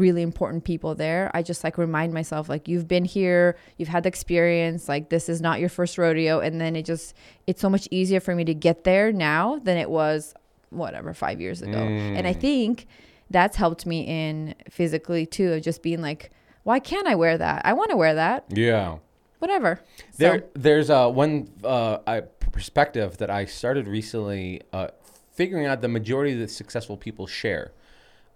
[0.00, 1.30] really important people there.
[1.34, 5.28] I just like remind myself like you've been here you've had the experience like this
[5.28, 6.40] is not your first rodeo.
[6.40, 7.14] And then it just
[7.46, 10.34] it's so much easier for me to get there now than it was
[10.70, 11.78] whatever five years ago.
[11.78, 12.40] And i Mm.
[12.40, 12.86] think
[13.30, 16.30] that's helped me in physically too of just being like
[16.62, 17.62] why can't i wear that?
[17.64, 18.44] I want to wear that.
[18.50, 18.98] Yeah.
[19.38, 19.80] whatever.
[20.18, 22.20] There, so, there's uh, one uh,
[22.52, 24.88] perspective that I started recently uh,
[25.32, 27.72] figuring out the majority of the successful people share,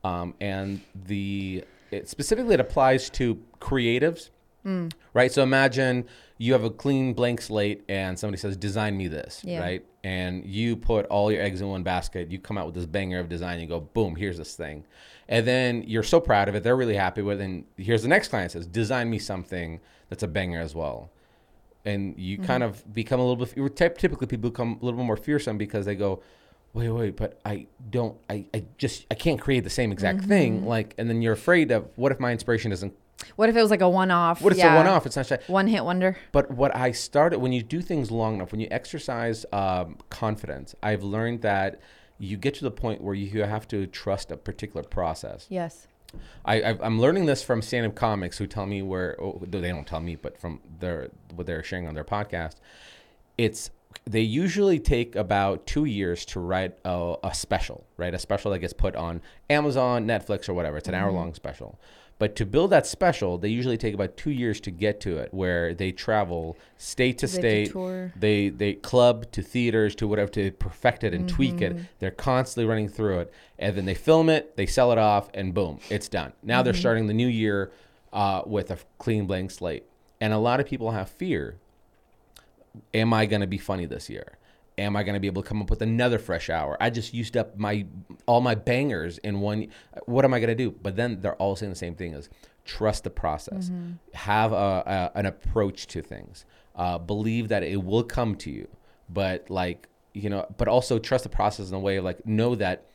[0.05, 4.31] um, and the it, specifically it applies to creatives,
[4.65, 4.91] Mm.
[5.13, 5.31] right?
[5.31, 6.07] So imagine
[6.39, 9.61] you have a clean blank slate, and somebody says, "Design me this," Yeah.
[9.61, 9.85] right?
[10.03, 12.31] And you put all your eggs in one basket.
[12.31, 13.61] You come out with this banger of design.
[13.61, 14.17] You go, "Boom!
[14.17, 14.85] Here's this thing,"
[15.29, 16.63] and then you're so proud of it.
[16.63, 17.45] They're really happy with it.
[17.45, 21.11] And here's the next client says, "Design me something that's a banger as well."
[21.87, 25.19] and you kind of become a little bit typically people become a little bit more
[25.19, 26.23] fearsome because they go
[26.75, 30.67] wait wait but i don't i, I just i can't create the same exact thing
[30.67, 32.95] like and then you're afraid of what if my inspiration doesn't
[33.37, 34.43] what if it was like a one-off?
[34.43, 35.07] What if it's a one-off?
[35.07, 35.39] It's not shy.
[35.47, 36.19] one hit wonder.
[36.33, 40.75] But what i started when you do things long enough when you exercise um, confidence
[40.83, 41.81] i've learned that
[42.19, 45.47] you get to the point where you have to trust a particular process.
[45.49, 45.87] Yes.
[46.45, 50.01] I, I'm learning this from stand-up comics who tell me where oh, they don't tell
[50.01, 52.55] me, but from their what they're sharing on their podcast.
[53.37, 53.71] It's
[54.07, 58.13] they usually take about two years to write a, a special, right?
[58.13, 60.77] A special that gets put on Amazon, Netflix, or whatever.
[60.77, 61.79] It's an hour-long special.
[62.19, 65.35] But to build that special, they usually take about two years to get to it,
[65.35, 70.31] where they travel state to They to state, they they club to theaters to whatever
[70.33, 71.79] to perfect it and tweak Mm-hmm.
[71.79, 71.87] it.
[71.99, 75.53] They're constantly running through it, and then they film it, they sell it off, and
[75.55, 76.35] boom, it's done.
[76.43, 76.65] Now Mm-hmm.
[76.65, 77.73] they're starting the new year
[78.13, 79.83] uh, with a clean blank slate,
[80.21, 81.57] and a lot of people have fear.
[82.93, 84.39] Am I going to be funny this year?
[84.77, 86.77] Am I going to be able to come up with another fresh hour?
[86.81, 87.87] I just used up my
[88.27, 89.69] all my bangers in one.
[90.07, 90.73] What am I going to do?
[90.73, 92.29] But then they're all saying the same thing: is
[92.65, 93.71] trust the process,
[94.15, 98.67] have a, a, an approach to things, uh, believe that it will come to you,
[99.09, 102.55] but like you know, but also trust the process in a way of like know
[102.55, 102.87] that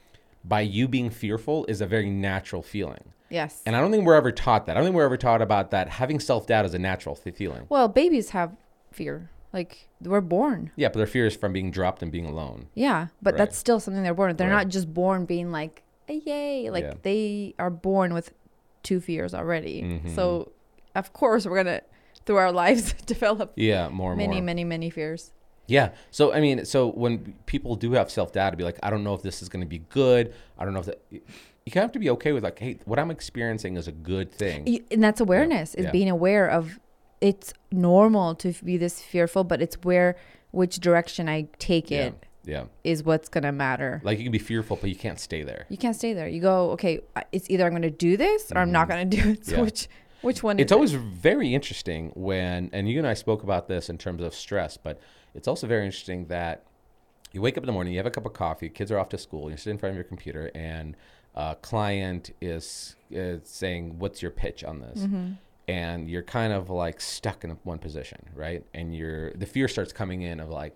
[0.43, 3.13] by you being fearful is a very natural feeling.
[3.29, 4.71] yes And I don't think we're ever taught that.
[4.71, 5.89] I don't think we're ever taught about that.
[5.89, 7.65] Having self doubt is a natural th- feeling.
[7.69, 8.55] well babies have
[8.91, 12.67] fear like we're born Yeah, but their fear is from being dropped and being alone.
[12.75, 13.37] Yeah, but Right.
[13.39, 14.37] that's still something they're born with.
[14.37, 14.63] They're Right.
[14.65, 16.69] not just born being like, yay.
[16.69, 16.93] Like Yeah.
[17.01, 18.33] they are born with
[18.83, 19.81] two fears already.
[19.83, 20.15] Mhm.
[20.15, 20.51] So,
[20.95, 21.83] of course, we're going to,
[22.25, 24.43] through our lives, develop Yeah, more and many, more.
[24.43, 25.31] many, many fears.
[25.67, 25.89] Yeah.
[26.11, 29.03] So I mean, so when people do have self doubt, to be like, I don't
[29.03, 30.33] know if this is going to be good.
[30.57, 31.01] I don't know if that.
[31.11, 31.21] You
[31.75, 34.79] have to be okay with like, hey, what I'm experiencing is a good thing.
[34.89, 35.91] And that's awareness, is yeah.
[35.91, 36.79] being aware of
[37.21, 40.15] it's normal to be this fearful, but it's where,
[40.51, 42.07] which direction I take Yeah.
[42.07, 42.63] it Yeah.
[42.83, 44.01] is what's going to matter.
[44.03, 45.65] Like you can be fearful, but you can't stay there.
[45.69, 46.27] You can't stay there.
[46.27, 47.01] You go, okay,
[47.31, 49.45] it's either I'm going to do this or I'm not going to do it.
[49.45, 49.59] So, Mm-hmm.
[49.59, 49.65] Yeah.
[49.65, 49.87] which,
[50.21, 50.75] which one It's is it?
[50.75, 54.77] always very interesting when, and you and I spoke about this in terms of stress,
[54.77, 54.99] but
[55.35, 56.63] it's also very interesting that
[57.31, 59.09] you wake up in the morning, you have a cup of coffee, kids are off
[59.09, 60.95] to school, you sit in front of your computer, and
[61.35, 65.05] a client is, is saying, "What's your pitch on this?"
[65.69, 68.65] And you're kind of like stuck in one position, right?
[68.73, 70.75] And you're the fear starts coming in of like,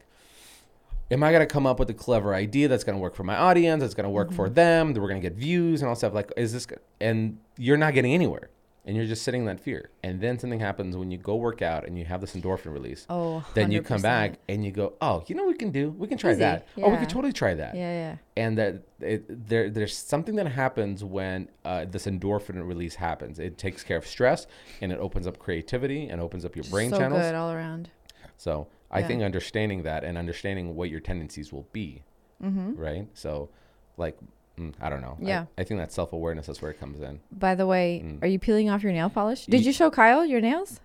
[1.10, 3.82] am I gonna come up with a clever idea that's gonna work for my audience,
[3.82, 4.54] that's gonna work for mm-hmm.
[4.54, 6.14] them, that we're gonna get views and all stuff?
[6.14, 6.68] Like, is this?
[7.02, 8.50] And you're not getting anywhere,
[8.86, 9.90] and you're just sitting in that fear.
[10.04, 13.06] And then something happens when you go work out and you have this endorphin release.
[13.10, 15.92] Oh, then you come back and you go, oh, you know what we can do?
[15.92, 16.40] We can try Easy.
[16.40, 16.68] that.
[16.78, 17.00] Oh, we Yeah.
[17.00, 17.76] could totally try that.
[17.76, 18.16] Yeah, yeah.
[18.36, 23.40] And that it, there, there's something that happens when uh, this endorphin release happens.
[23.40, 24.48] It takes care of stress
[24.82, 27.22] and it opens up creativity and opens up your brain so channels.
[27.22, 27.90] good all around.
[28.38, 29.08] So I Yeah.
[29.08, 32.04] think understanding that and understanding what your tendencies will be,
[32.42, 33.08] right?
[33.14, 33.50] So,
[33.98, 34.18] like,
[34.60, 35.18] mm, I don't know.
[35.20, 35.46] Yeah.
[35.58, 37.20] I, think that self awareness is where it comes in.
[37.32, 38.24] By the way, Mm.
[38.24, 39.46] are you peeling off your nail polish?
[39.46, 40.80] Did Ye- you show Kyle your nails?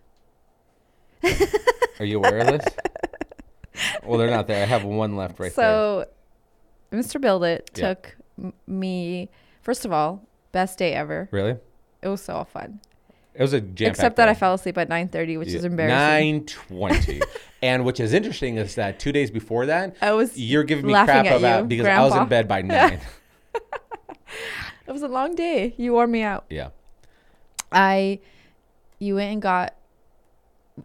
[2.00, 2.64] Are you aware of this?
[4.04, 4.62] well, they're not there.
[4.62, 5.64] I have one left right there.
[5.64, 6.06] so,
[6.92, 7.20] Mr.
[7.20, 7.88] Build It Yeah.
[7.94, 9.30] took m- me.
[9.62, 11.28] First of all, best day ever.
[11.32, 11.56] Really?
[12.00, 12.80] It was so fun.
[13.34, 13.90] It was a jam.
[13.90, 16.36] Except that I fell asleep at 9:30, which is embarrassing.
[16.36, 17.20] Nine twenty.
[17.62, 20.92] and which is interesting is that two days before that, I was you're giving me
[20.92, 23.00] crap about you, because I was in bed by nine.
[24.86, 25.74] It was a long day.
[25.76, 26.44] You wore me out.
[26.50, 26.70] yeah.
[27.70, 28.20] I,
[28.98, 29.74] you went and got,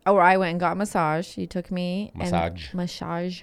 [0.05, 1.37] or I went and got massage.
[1.37, 2.73] You took me and- Massage.
[2.73, 3.41] massage.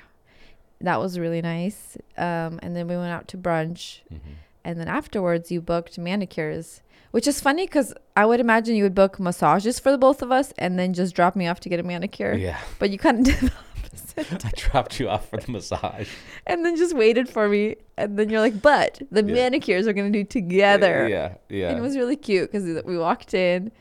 [0.83, 1.97] That was really nice.
[2.19, 4.33] Um, and then we went out to brunch, Mm-hmm.
[4.65, 8.95] and then afterwards you booked manicures, which is funny because I would imagine you would
[8.95, 11.81] book massages for the both of us and then just drop me off to get
[11.81, 12.35] a manicure.
[12.35, 12.59] Yeah.
[12.79, 13.53] But you kind of did
[14.19, 16.09] I dropped you off for the massage.
[16.47, 19.35] and then just waited for me, and then you're like, "But the Yeah.
[19.35, 21.35] manicures are gonna do together." Yeah.
[21.49, 21.71] Yeah.
[21.71, 23.73] And it was really cute because we walked in.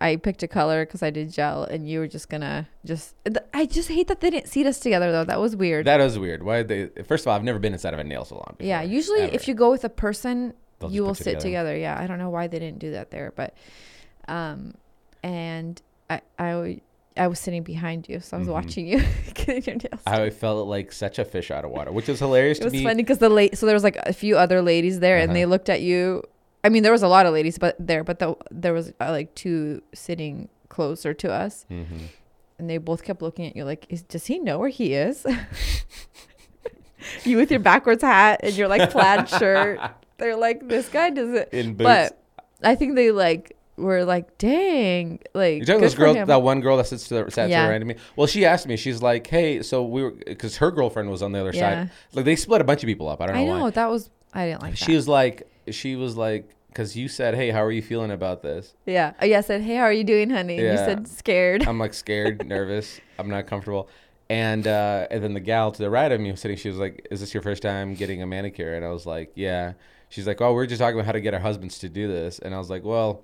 [0.00, 3.14] I picked a color because I did gel, and you were just gonna just.
[3.24, 5.24] th- I just hate that they didn't seat us together though.
[5.24, 5.86] That was weird.
[5.86, 6.42] that was weird.
[6.42, 6.86] Why they?
[7.06, 8.54] First of all, I've never been inside of a nail salon.
[8.58, 9.34] Before, yeah, usually ever.
[9.34, 11.40] if you go with a person, They'll you will sit together.
[11.44, 11.76] together.
[11.76, 13.54] Yeah, I don't know why they didn't do that there, but,
[14.28, 14.74] um,
[15.22, 15.80] and
[16.10, 16.80] I I
[17.16, 18.52] I was sitting behind you, so I was Mhm.
[18.52, 19.02] watching you
[19.34, 20.00] getting your nails.
[20.06, 23.02] I felt like such a fish out of water, which is hilarious It was funny
[23.02, 25.34] because the late so there was like a few other ladies there, and Uh-huh.
[25.34, 26.22] they looked at you.
[26.64, 29.10] I mean, there was a lot of ladies, but there, but the, there was uh,
[29.10, 31.82] like two sitting closer to us, hmm
[32.58, 35.26] and they both kept looking at you like, is, "Does he know where he is?"
[37.24, 39.80] you with your backwards hat and your like plaid shirt.
[40.18, 41.84] They're like, "This guy doesn't." In boots.
[41.84, 42.22] But
[42.62, 46.26] I think they like were like, "Dang!" Like, You talking this girl, him.
[46.28, 47.62] that one girl that sits to the, sat Yeah.
[47.62, 47.96] to the right of me?
[48.16, 48.76] Well, she asked me.
[48.76, 51.84] She's like, "Hey, so we were because her girlfriend was on the other Yeah.
[51.86, 51.90] side.
[52.12, 53.20] Like they split a bunch of people up.
[53.20, 53.70] I don't know, I know why.
[53.70, 54.96] that was I didn't like She that.
[54.96, 58.74] was like, she was like, because you said, "Hey, how are you feeling about this?"
[58.86, 59.12] yeah.
[59.20, 59.38] Oh, yeah.
[59.38, 62.46] I said, "Hey, how are you doing, honey?" And you said, "Scared." I'm like scared,
[62.48, 62.98] nervous.
[63.18, 63.88] I'm not comfortable.
[64.30, 66.56] And uh, and then the gal to the right of me was sitting.
[66.56, 69.32] She was like, "Is this your first time getting a manicure?" And I was like,
[69.34, 69.74] "Yeah."
[70.08, 72.08] She's like, "Oh, we are just talking about how to get our husbands to do
[72.08, 73.22] this." And I was like, "Well,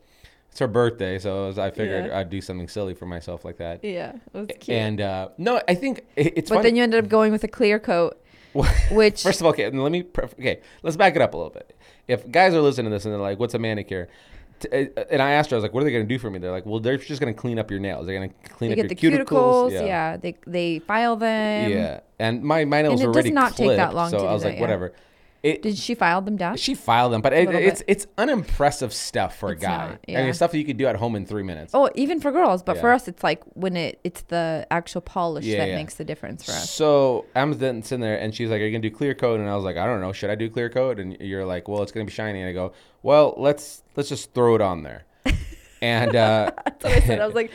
[0.50, 2.18] it's her birthday, so I was- I figured Yeah.
[2.18, 4.76] I'd do something silly for myself like that." yeah, it was cute.
[4.76, 6.68] And uh, no, I think it, it's but funny.
[6.68, 8.20] then you ended up going with a clear coat,
[8.90, 11.74] which First of all, okay, let me okay, let's back it up a little bit.
[12.08, 14.08] If guys are listening to this and they're like, "What's a manicure?"
[14.72, 16.30] Uh, and I asked her, I was like, "What are they going to do for
[16.30, 18.06] me?" They're like, "Well, they're just going to clean up your nails.
[18.06, 19.70] They're going to clean you up get your the cuticles.
[19.70, 20.16] cuticles." yeah.
[20.16, 21.70] they they file them.
[21.70, 22.00] yeah.
[22.18, 24.26] And my my nails it were does already not take that long so to I
[24.28, 24.60] do was that, like, yeah.
[24.62, 24.92] "Whatever."
[25.42, 26.56] It, Did she file them down?
[26.56, 27.84] she filed them, but it, it's bit.
[27.88, 29.88] it's unimpressive stuff for It's a guy.
[29.88, 31.70] not, I mean, stuff that you could do at home in three minutes.
[31.74, 35.44] Oh, even for girls, but for us, it's like when it it's the actual polish
[35.44, 35.76] Yeah, that yeah.
[35.76, 36.68] makes the difference for us.
[36.70, 39.48] So I'm then sitting there, and she's like, "Are you gonna do clear coat?" And
[39.48, 40.12] I was like, "I don't know.
[40.12, 42.52] Should I do clear coat?" And you're like, "Well, it's gonna be shiny." And I
[42.52, 42.72] go,
[43.04, 45.04] "Well, let's let's just throw it on there."
[45.80, 47.20] And uh, That's what I said.
[47.20, 47.52] I was like,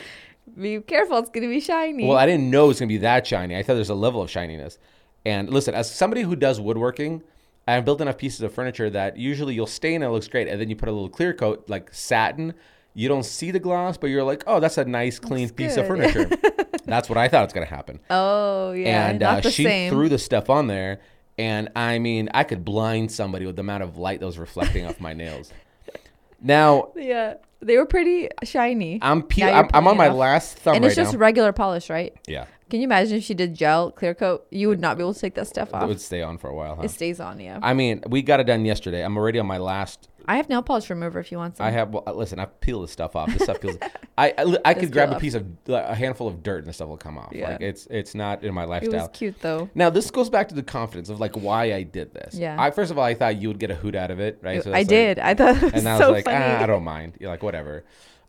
[0.58, 3.26] "Be careful, it's gonna be shiny." well, I didn't know it was gonna be that
[3.26, 3.56] shiny.
[3.56, 4.78] I thought there's a level of shininess.
[5.26, 7.22] And listen, as somebody who does woodworking,
[7.66, 10.60] I've built enough pieces of furniture that usually you'll stain and it looks great, and
[10.60, 12.54] then you put a little clear coat like satin.
[12.94, 15.86] You don't see the gloss, but you're like, "Oh, that's a nice, clean piece of
[15.86, 16.28] furniture."
[16.84, 18.00] that's what I thought was gonna happen.
[18.10, 19.90] oh yeah, and uh, she same.
[19.90, 21.00] threw the stuff on there
[21.36, 24.86] and i mean i could blind somebody with the amount of light that was reflecting
[24.86, 25.52] off my nails
[26.40, 29.00] now yeah, they were pretty shiny.
[29.02, 31.90] i'm pe- I'm, I'm on my last thumb and right it's just now regular polish,
[31.90, 32.14] right?
[32.28, 34.48] yeah Can you imagine if she did gel clear coat?
[34.50, 35.84] You would not be able to take that stuff off.
[35.84, 36.82] it would stay on for a while huh?
[36.82, 37.60] It stays on, yeah.
[37.62, 40.60] i mean we got it done yesterday i'm already on my last I have nail
[40.60, 41.66] polish remover if you want some.
[41.66, 43.76] i have well, listen i peel this stuff off this stuff feels
[44.18, 46.88] i i, I could grab a piece of a handful of dirt and the stuff
[46.88, 47.50] will come off Yeah.
[47.50, 49.70] like it's it's not in my it lifestyle was cute though.
[49.76, 52.34] now this goes back to the confidence of like why I did this.
[52.34, 52.56] Yeah.
[52.58, 54.64] I first of all I thought you would get a hoot out of it, right?
[54.64, 55.20] So I like- did.
[55.20, 56.44] I thought it was and I so was like, funny.
[56.44, 57.18] ah, I don't mind.
[57.20, 57.84] You're like, whatever.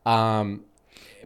[0.06, 0.66] Um,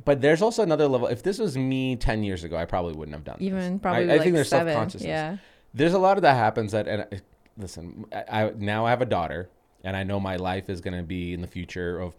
[0.06, 1.08] but there's also another level.
[1.08, 3.38] If this was me ten years ago, I probably wouldn't have done.
[3.40, 3.82] Even this.
[3.82, 4.74] probably I, I like think there's seven.
[4.74, 5.08] self consciousness.
[5.08, 5.38] Yeah.
[5.74, 7.22] there's a lot of that happens that and I-
[7.58, 9.50] listen I, I now i have a daughter
[9.84, 12.14] and i know my life is going to be in the future of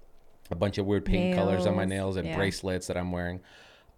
[0.51, 2.37] a bunch of weird paint colors on my Nails, nails and yeah.
[2.37, 3.41] bracelets that i'm wearing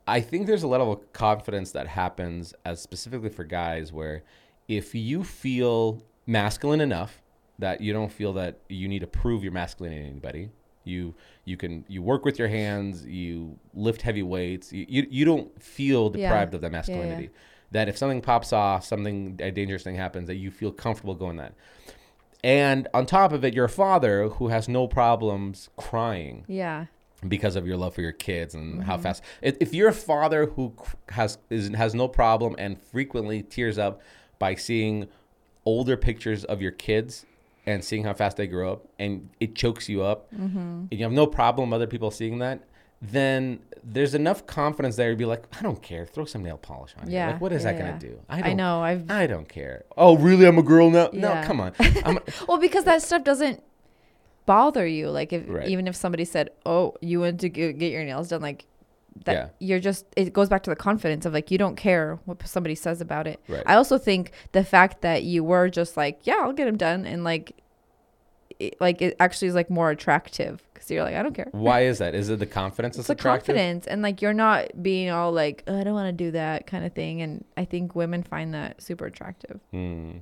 [0.06, 4.22] i think there's a level of confidence that happens as specifically for guys where
[4.68, 7.20] if you feel masculine enough
[7.58, 10.48] that you don't feel that you need to prove your masculinity to anybody
[10.84, 11.14] you
[11.44, 15.62] you can you work with your hands you lift heavy weights you, you, you don't
[15.62, 16.28] feel Yeah.
[16.28, 16.78] deprived of that Yeah, yeah.
[16.78, 17.30] masculinity
[17.70, 21.38] that if something pops off, something a dangerous thing happens, that you feel comfortable going
[21.38, 21.54] that.
[22.44, 26.86] And on top of it, you're a father who has no problems crying Yeah.
[27.26, 29.02] because of your love for your kids and how Mm-hmm.
[29.04, 29.22] fast.
[29.40, 30.74] If, if you're a father who
[31.10, 34.02] has is, has no problem and frequently tears up
[34.38, 35.08] by seeing
[35.64, 37.24] older pictures of your kids
[37.66, 40.58] and seeing how fast they grow up, and it chokes you up, Mm-hmm.
[40.58, 42.64] and you have no problem other people seeing that,
[43.00, 46.92] then there's enough confidence there to be like, I don't care, throw some nail polish
[47.00, 47.08] on.
[47.08, 47.12] it.
[47.12, 47.98] Yeah, like what is yeah, that gonna yeah.
[47.98, 48.20] do?
[48.28, 48.80] I, don't know.
[48.82, 49.84] I've I don't care.
[49.96, 50.46] Oh, really?
[50.46, 51.10] I'm a girl now?
[51.12, 51.72] No, come on.
[52.04, 53.60] I'm, well because that stuff doesn't
[54.46, 55.08] bother you.
[55.10, 55.68] Like if Right.
[55.68, 58.66] even if somebody said, "Oh, you went to get your nails done," like
[59.24, 59.48] that, Yeah.
[59.58, 60.06] you're just.
[60.16, 63.26] It goes back to the confidence of like you don't care what somebody says about
[63.26, 63.40] it.
[63.48, 63.62] Right.
[63.66, 67.04] I also think the fact that you were just like, "Yeah, I'll get them done,"
[67.06, 67.56] and like,
[68.58, 71.82] it, like it actually is like more attractive because you're like, "I don't care." why
[71.84, 72.14] is that?
[72.14, 73.54] Is it the confidence It's that's the attractive?
[73.56, 76.66] confidence and like you're not being all like, oh, "I don't want to do that"
[76.66, 77.22] kind of thing.
[77.22, 79.60] And I think women find that super attractive.
[79.70, 80.18] Hmm.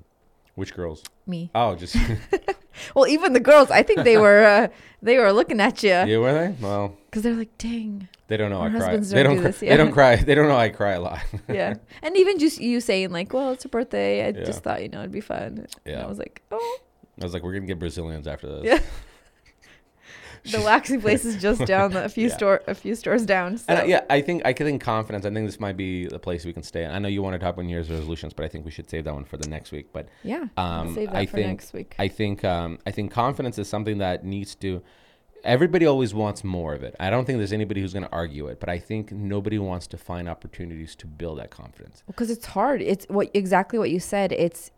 [0.57, 1.03] Which girls?
[1.27, 1.51] Me.
[1.55, 1.97] Oh, just
[2.95, 4.69] Well, even the girls, I think they were uh,
[5.03, 6.55] they were looking at you yeah, were they?
[6.61, 8.79] Well, because they're like, "Dang." they don't know I cry.
[8.79, 9.37] husbands They don't don't.
[9.39, 9.51] do cry.
[9.51, 10.17] this, They don't cry.
[10.17, 11.19] They don't know I cry a lot.
[11.49, 11.75] yeah.
[12.03, 14.23] And even just you saying like, "Well, it's a birthday.
[14.25, 14.45] I Yeah.
[14.45, 16.05] just thought you know it'd be fun." And Yeah.
[16.05, 16.79] I was like, "Oh,
[17.21, 18.65] I was like, we're gonna get Brazilians after this.
[18.65, 18.79] Yeah.
[20.45, 22.35] the waxing place is just down the, a few Yeah.
[22.37, 23.73] store a few stores down." So.
[23.75, 25.25] I, yeah, I think I can think confidence.
[25.27, 26.87] I think this might be the place we can stay.
[26.87, 28.89] I know you want to talk about New Year's resolutions, but I think we should
[28.91, 29.89] save that one for the next week.
[29.93, 30.47] But yeah.
[30.57, 31.95] Um, save that I for think next week.
[31.99, 34.83] I think um, I think confidence is something that needs to.
[35.43, 36.95] Everybody always wants more of it.
[37.01, 39.87] I don't think there's anybody who's going to argue it, but I think nobody wants
[39.87, 42.03] to find opportunities to build that confidence.
[42.07, 42.83] because it's hard.
[42.83, 44.33] It's what exactly what you said.
[44.33, 44.71] It's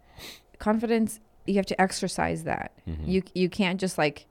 [0.61, 1.19] confidence.
[1.47, 2.73] You have to exercise that.
[2.89, 3.11] Mm-hmm.
[3.11, 4.27] You you can't just like.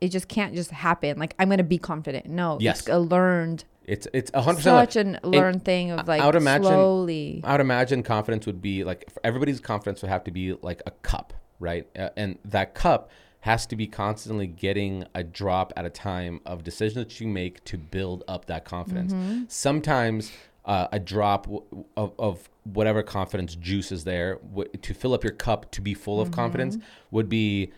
[0.00, 1.18] It just can't just happen.
[1.18, 2.26] Like I'm gonna be confident.
[2.26, 2.80] No, Yes.
[2.80, 4.92] it's a learned, It's it's a hundred percent.
[4.92, 7.40] such an learned thing of like I would imagine- slowly.
[7.44, 10.90] I would imagine confidence would be like everybody's confidence would have to be like a
[11.02, 11.86] cup, right?
[11.98, 13.10] Uh, and that cup
[13.40, 17.64] has to be constantly getting a drop at a time of decisions that you make
[17.64, 19.14] to build up that confidence.
[19.52, 20.30] Sometimes
[20.66, 21.64] uh, a drop w-
[21.96, 25.94] of, of whatever confidence juice is there w- to fill up your cup to be
[25.94, 26.76] full of confidence
[27.10, 27.72] would be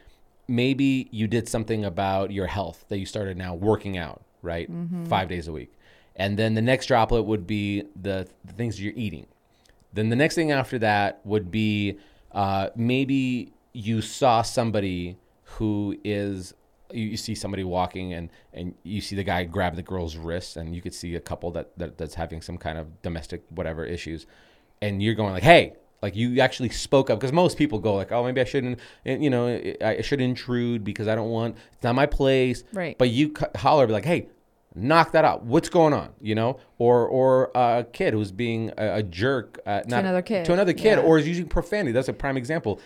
[0.52, 4.68] maybe you did something about your health that you started now working out, right?
[5.08, 5.72] Five days a week.
[6.14, 9.26] And then the next droplet would be the, the things you're eating.
[9.94, 11.98] Then the next thing after that would be
[12.32, 15.16] uh, maybe you saw somebody
[15.56, 16.54] who is
[16.92, 20.56] you, you see somebody walking and and you see the guy grab the girl's wrist
[20.58, 23.84] and you could see a couple that, that that's having some kind of domestic whatever
[23.84, 24.26] issues
[24.82, 28.12] and you're going like hey like you actually spoke up because most people go like
[28.12, 29.46] oh maybe i shouldn't you know
[29.80, 32.64] i shouldn't intrude because i don't want it's not my place.
[32.72, 32.98] Right.
[32.98, 34.28] but you holler be like hey
[34.74, 35.44] knock that out.
[35.44, 36.10] What's going on?
[36.20, 36.58] You know?
[36.78, 40.46] Or or a kid who's being a, a jerk uh, not another kid.
[40.46, 41.04] to another kid Yeah.
[41.04, 41.92] or is using profanity.
[41.92, 42.80] That's a prime example.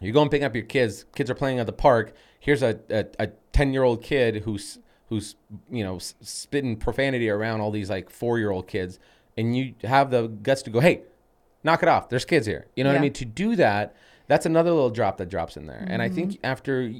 [0.00, 2.14] You go and pick up your kids kids are playing at the park.
[2.38, 2.80] Here's a
[3.18, 4.78] a, 10 year old kid who's
[5.10, 5.34] who's
[5.70, 8.98] you know spitting profanity around all these like four year old kids
[9.36, 11.02] and you have the guts to go hey
[11.64, 13.94] knock it off there's kids here you know what i mean to do that
[14.28, 16.46] that's another little drop that drops in there and i think Mm-hmm.
[16.46, 16.92] after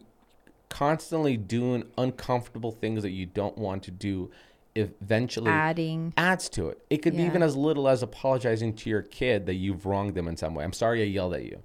[0.69, 4.31] constantly doing uncomfortable things that you don't want to do
[4.77, 6.13] eventually adding.
[6.17, 6.79] adds to it.
[6.89, 10.29] It could be even as little as apologizing to your kid that you've wronged them
[10.29, 10.63] in some way.
[10.63, 11.61] I'm sorry I yelled at you.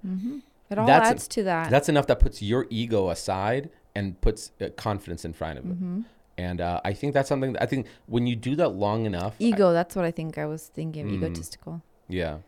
[0.68, 1.70] It all That's- adds to that.
[1.70, 5.74] That's enough that puts your ego aside and puts uh, confidence in front of it.
[5.76, 6.00] Mm-hmm.
[6.36, 9.36] And uh, I think that's something that I think when you do that long enough,
[9.40, 9.72] I- Ego.
[9.72, 11.06] that's what I think I was thinking.
[11.08, 11.14] Mm.
[11.14, 11.82] Egotistical.
[12.08, 12.38] yeah.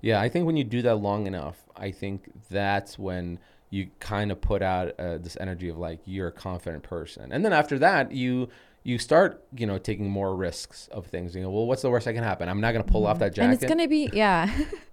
[0.00, 3.38] Yeah, I think when you do that long enough, I think that's when
[3.70, 7.32] you kind of put out uh, this energy of like you're a confident person.
[7.32, 8.48] And then after that, you
[8.84, 11.34] you start, you know, taking more risks of things.
[11.34, 12.48] You know, well, what's the worst that can happen?
[12.48, 13.40] I'm not going to pull off that jacket.
[13.42, 13.52] Mm-hmm.
[13.52, 14.48] And it's gonna be yeah,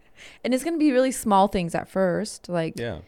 [0.44, 3.00] and it's gonna be really small things at first, like yeah.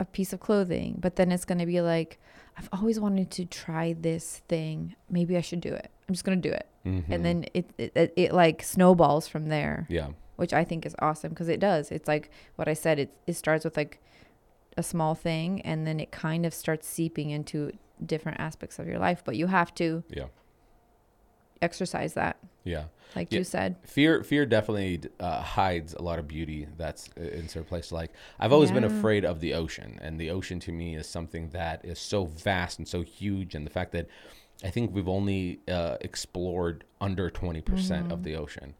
[0.00, 2.18] a piece of clothing, but then it's gonna be like,
[2.58, 4.96] I've always wanted to try this thing.
[5.08, 5.90] Maybe I should do it.
[6.08, 7.04] I'm just gonna do it, Mhm.
[7.08, 10.08] and then it it, it it like snowballs from there, yeah.
[10.36, 11.90] Which I think is awesome because it does.
[11.90, 12.98] It's like what I said.
[12.98, 14.00] It it starts with like
[14.76, 17.72] a small thing, and then it kind of starts seeping into
[18.04, 19.22] different aspects of your life.
[19.24, 20.26] But you have to Yeah.
[21.62, 22.84] exercise that, Yeah.
[23.14, 23.38] like Yeah.
[23.38, 23.76] you said.
[23.84, 27.92] Fear, fear definitely uh, hides a lot of beauty that's i- in certain places.
[27.92, 31.48] Like I've always been afraid of the ocean, and the ocean to me is something
[31.50, 34.06] that is so vast and so huge, and the fact that
[34.64, 38.22] I think we've only uh, explored under twenty percent of Mm-hmm.
[38.24, 38.74] the ocean,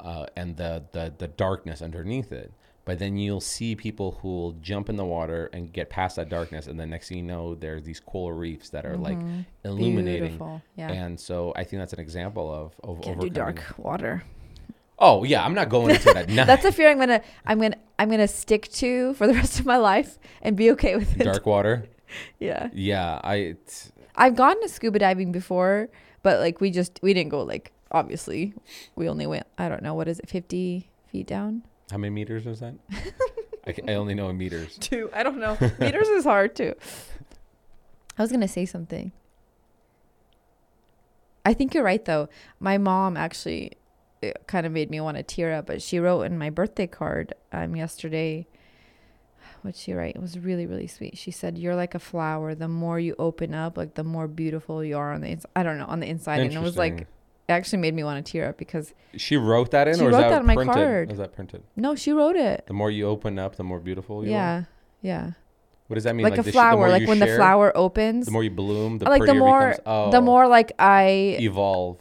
[0.00, 2.52] uh, and the, the the darkness underneath it.
[2.84, 6.30] But then you'll see people who will jump in the water and get past that
[6.30, 9.18] darkness, and then next thing you know, there's these coral reefs that are like
[9.62, 10.38] illuminating.
[10.38, 10.38] Mm-hmm.
[10.38, 10.62] Beautiful.
[10.74, 10.90] Yeah.
[10.92, 14.22] And so I think that's an example of, of Can't do dark water.
[14.98, 16.28] Oh yeah, I'm not going into that.
[16.46, 19.66] That's a fear I'm gonna I'm gonna I'm gonna stick to for the rest of
[19.66, 21.24] my life and be okay with it.
[21.24, 21.84] dark water.
[22.38, 22.70] Yeah.
[22.72, 23.56] Yeah, I.
[24.16, 25.90] I've gone to scuba diving before,
[26.22, 28.54] but like we just we didn't go like obviously
[28.94, 31.62] we only went I don't know what is it 50 feet down.
[31.90, 32.74] how many meters is that?
[33.66, 34.78] I, I only know in meters.
[34.78, 35.10] Two.
[35.12, 35.58] I don't know.
[35.78, 36.74] Meters is hard too.
[38.16, 39.12] I was gonna say something.
[41.44, 42.28] I think you're right though.
[42.60, 43.72] My mom actually
[44.20, 46.86] it kind of made me want to tear up, but she wrote in my birthday
[46.86, 48.46] card um yesterday.
[49.62, 50.16] What she write?
[50.16, 51.18] It was really really sweet.
[51.18, 52.54] She said, "You're like a flower.
[52.54, 55.50] The more you open up, like the more beautiful you are on the inside.
[55.56, 57.06] I don't know on the inside." And it was like
[57.48, 60.14] actually made me want to tear up because she wrote that in, She or is
[60.14, 61.10] wrote that, that on my card.
[61.12, 61.62] Is that printed?
[61.76, 62.64] no, she wrote it.
[62.66, 64.34] The more you open up, the more beautiful you are.
[64.34, 64.64] Yeah,
[65.02, 65.30] yeah.
[65.86, 66.24] What does that mean?
[66.24, 66.90] Like, a the sh- flower.
[66.90, 68.26] like when the flower opens.
[68.26, 69.80] the more you bloom, the like the more becomes.
[69.86, 72.00] Oh, the more like I evolve.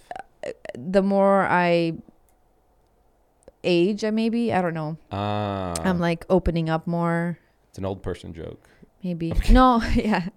[0.77, 1.93] the more I
[3.63, 4.97] age, I maybe I don't know.
[5.11, 7.39] Ah, I'm like opening up more,
[7.69, 8.67] it's an old person joke.
[9.03, 9.33] maybe.
[9.49, 10.27] No, yeah.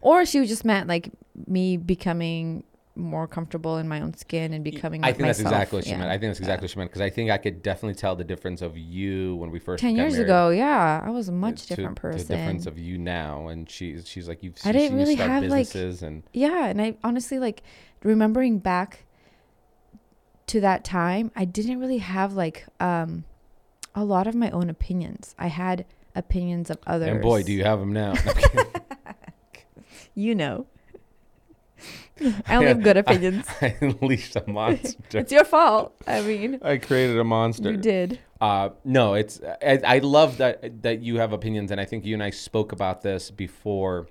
[0.00, 1.10] Or she just meant like
[1.46, 2.64] me becoming
[3.00, 5.02] more comfortable in my own skin and becoming.
[5.02, 5.98] I like think that's exactly what she Yeah.
[5.98, 6.10] meant.
[6.10, 8.24] I think that's exactly what she meant because I think I could definitely tell the
[8.24, 11.62] difference of you when we first Ten years married ago, yeah, I was a much
[11.62, 12.26] to different person.
[12.28, 14.56] The difference of you now, and she's she's like you've.
[14.64, 17.62] I didn't really have, like- and Yeah, and I honestly like
[18.02, 19.04] remembering back
[20.48, 23.24] to that time, I didn't really have like um
[23.94, 25.34] a lot of my own opinions.
[25.38, 25.84] I had
[26.14, 27.08] opinions of others.
[27.08, 28.14] and boy, do you have them now.
[30.14, 30.66] You know.
[32.46, 33.46] I only have good opinions.
[33.62, 35.18] I unleashed a monster.
[35.18, 35.94] it's your fault.
[36.06, 37.70] I mean, I created a monster.
[37.70, 38.18] you did.
[38.40, 42.14] Uh, no, it's I, I love that that you have opinions, and I think you
[42.14, 44.08] and I spoke about this before,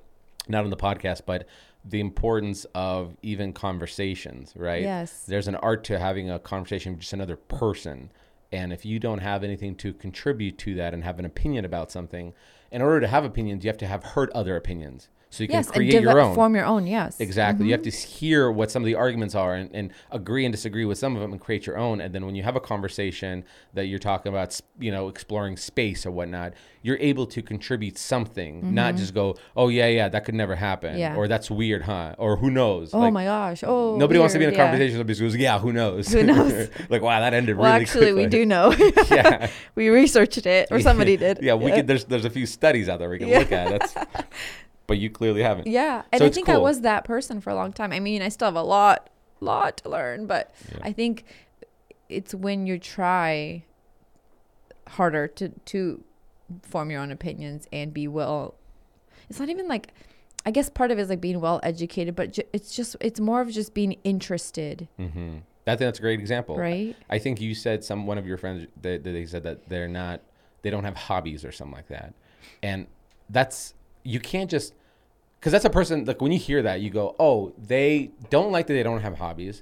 [0.48, 1.48] not on the podcast, but
[1.86, 4.82] the importance of even conversations, right?
[4.84, 5.24] Yes.
[5.26, 8.12] There's an art to having a conversation with just another person,
[8.52, 11.92] and if you don't have anything to contribute to that and have an opinion about
[11.92, 12.34] something,
[12.72, 15.66] in order to have opinions, you have to have heard other opinions, so you Yes,
[15.68, 16.34] can create and your own.
[16.36, 16.88] form your own.
[16.88, 17.66] Yes, Exactly.
[17.68, 17.90] You have Mm-hmm.
[17.92, 21.16] to hear what some of the arguments are and, and agree and disagree with some
[21.16, 22.02] of them and create your own.
[22.02, 26.06] And then when you have a conversation that you're talking about, you know, exploring space
[26.06, 30.34] or whatnot, you're able to contribute something, not just go, oh, yeah, yeah, that could
[30.36, 30.92] never happen.
[30.92, 31.00] Mm-hmm.
[31.00, 31.16] Yeah.
[31.16, 32.16] Or that's weird, huh?
[32.18, 32.94] Or who knows?
[32.94, 33.64] Oh Like, my gosh!
[33.66, 34.66] Oh, Nobody wants to be in a weird, yeah.
[34.66, 36.12] conversation somebody goes, yeah, who knows?
[36.12, 36.70] Who knows?
[36.90, 38.72] like, wow, that ended Well, really actually, we do know.
[39.12, 39.50] yeah.
[39.76, 41.40] we researched it, or somebody did.
[41.42, 43.40] Yeah, we could, there's, there's a few studies out there we can Yeah.
[43.40, 43.70] look at.
[43.94, 44.26] That's,
[44.90, 45.68] but you clearly haven't.
[45.68, 47.94] Yeah, and So I think I was that person for a long time.
[47.94, 49.10] I mean, I still have a lot,
[49.40, 50.80] lot to learn, but Yeah.
[50.84, 51.24] I think
[52.10, 53.64] it's when you try
[54.88, 56.04] harder to to
[56.64, 58.56] form your own opinions and be well.
[59.30, 59.94] It's not even like,
[60.46, 63.20] I guess part of it is like being well educated, but ju- it's just it's
[63.20, 65.38] more of just being interested, Mm-hmm.
[65.68, 66.58] I think that's a great example.
[66.58, 66.96] right?
[67.12, 69.88] I think you said some one of your friends that, that they said that they're
[69.88, 70.22] not
[70.64, 72.16] they don't have hobbies or something like that,
[72.64, 72.88] and
[73.30, 73.76] that's
[74.14, 74.74] you can't just
[75.40, 78.66] because that's a person like when you hear that you go oh they don't like
[78.68, 79.58] that they don't have hobbies,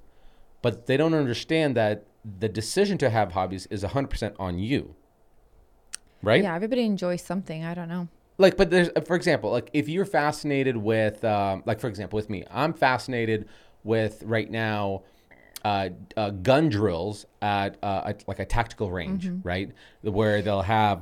[0.63, 1.95] but they don't understand that
[2.43, 4.81] the decision to have hobbies is hundred percent on you,
[6.21, 6.43] right?
[6.43, 7.63] Yeah, everybody enjoys something.
[7.63, 8.07] I don't know.
[8.37, 12.29] like but there's for example like if you're fascinated with um, like for example with
[12.29, 13.47] me i'm fascinated
[13.83, 15.01] with right now
[15.65, 19.71] uh, uh, gun drills at, uh, at like a tactical range right
[20.01, 20.97] where they'll have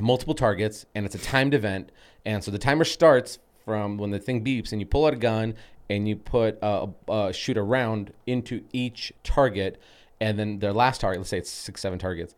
[0.00, 1.90] multiple targets and it's a timed event
[2.24, 5.16] and so the timer starts from when the thing beeps and you pull out a
[5.16, 5.54] gun
[5.90, 9.80] and you put uh, uh, shoot a round into each target
[10.20, 12.34] and then their last target let's say it's six seven targets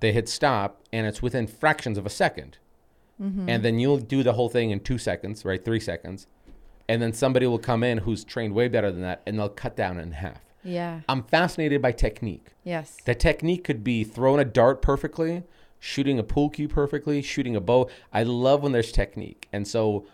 [0.00, 2.58] they hit stop and it's within fractions of a second
[3.48, 5.64] and then you'll do the whole thing in two seconds, right?
[5.64, 6.26] Three seconds.
[6.88, 9.76] And then somebody will come in who's trained way better than that and they'll cut
[9.76, 10.40] down in half.
[10.64, 11.00] Yeah.
[11.08, 12.48] I'm fascinated by technique.
[12.64, 12.96] Yes.
[13.04, 15.44] The technique could be throwing a dart perfectly,
[15.82, 17.90] shooting a pool cue perfectly, shooting a bow.
[18.12, 19.48] I love when there's technique.
[19.52, 20.06] And so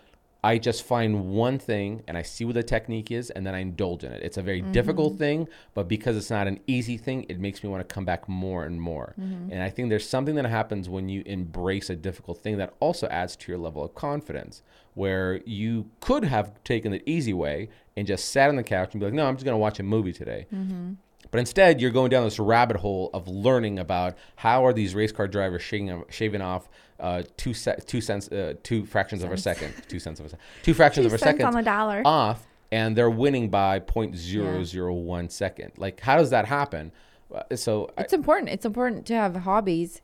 [0.43, 3.59] I just find one thing and I see what the technique is and then I
[3.59, 4.23] indulge in it.
[4.23, 4.71] It's a very mm-hmm.
[4.71, 8.03] difficult thing, but because it's not an easy thing, it makes me want to come
[8.03, 9.13] back more and more.
[9.21, 9.51] Mm-hmm.
[9.51, 13.07] And I think there's something that happens when you embrace a difficult thing that also
[13.09, 14.63] adds to your level of confidence,
[14.95, 19.01] where you could have taken the easy way and just sat on the couch and
[19.01, 20.47] be like, no, I'm just going to watch a movie today.
[20.51, 20.93] Mm-hmm.
[21.31, 25.11] But instead, you're going down this rabbit hole of learning about how are these race
[25.11, 26.67] car drivers shaving, shaving off
[26.99, 30.29] uh, two se- two cents, uh, two fractions of a second, two cents of a
[30.29, 32.01] second, two fractions of a second on the dollar.
[32.03, 35.71] off, and they're winning by 0.001 second.
[35.77, 36.91] Like, how does that happen?
[37.33, 38.49] Uh, So, I, It's important.
[38.49, 40.01] It's important to have hobbies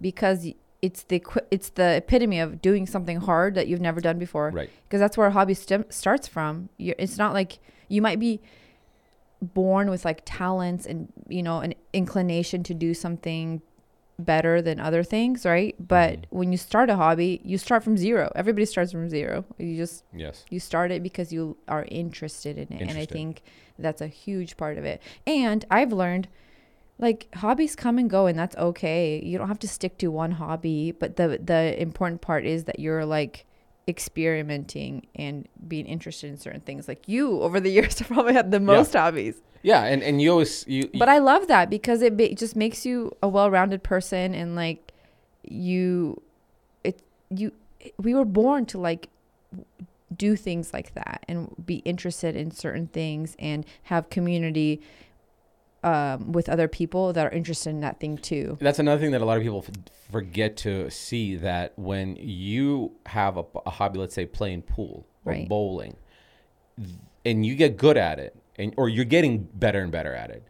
[0.00, 0.46] because
[0.82, 4.50] it's the it's the epitome of doing something hard that you've never done before.
[4.50, 4.70] Right.
[4.88, 6.70] Because that's where a hobby stem- starts from.
[6.78, 7.58] you it's not like
[7.88, 8.40] you might be
[9.42, 13.62] born with like talents and you know an inclination to do something
[14.18, 15.74] better than other things, right?
[15.78, 16.38] But mm-hmm.
[16.38, 18.30] when you start a hobby, you start from zero.
[18.34, 19.46] Everybody starts from zero.
[19.58, 23.42] You just yes, you start it because you are interested in it and i think
[23.78, 26.28] that's a huge part of it and i've learned
[26.98, 30.32] like hobbies come and go and that's okay you don't have to stick to one
[30.32, 33.46] hobby but the the important part is that you're like
[33.88, 36.88] experimenting and being interested in certain things.
[36.88, 39.40] Like you over the years have probably had the most hobbies.
[39.62, 42.56] Yeah, and and you always you, you but i love that because it ba- just
[42.56, 44.92] makes you a well-rounded person and like
[45.42, 46.22] you
[46.82, 47.52] it you
[47.98, 49.08] we were born to like
[50.16, 54.80] do things like that and be interested in certain things and have community
[55.82, 58.58] um, with other people that are interested in that thing too.
[58.60, 59.74] that's another thing that a lot of people f-
[60.12, 65.32] forget to see that when you have a, a hobby, let's say playing pool or
[65.32, 65.48] Right.
[65.48, 65.96] bowling,
[66.76, 66.88] th-
[67.24, 70.46] and you get good at it, and or you're getting better and better at it,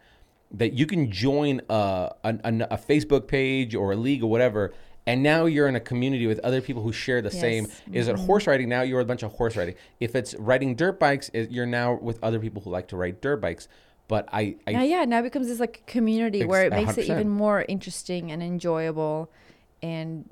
[0.52, 4.72] that you can join a, an- an- a Facebook page or a league or whatever.
[5.06, 7.64] And now you're in a community with other people who share the same.
[7.90, 8.02] Yes.
[8.02, 8.68] Is it horse riding?
[8.68, 9.74] Now you're a bunch of horse riding.
[9.98, 13.20] If it's riding dirt bikes, it, you're now with other people who like to ride
[13.20, 13.66] dirt bikes.
[14.10, 17.06] But I, I Now, yeah, now it becomes this like community where it makes it
[17.06, 17.10] 100%.
[17.14, 19.30] even more interesting and enjoyable,
[19.82, 20.28] and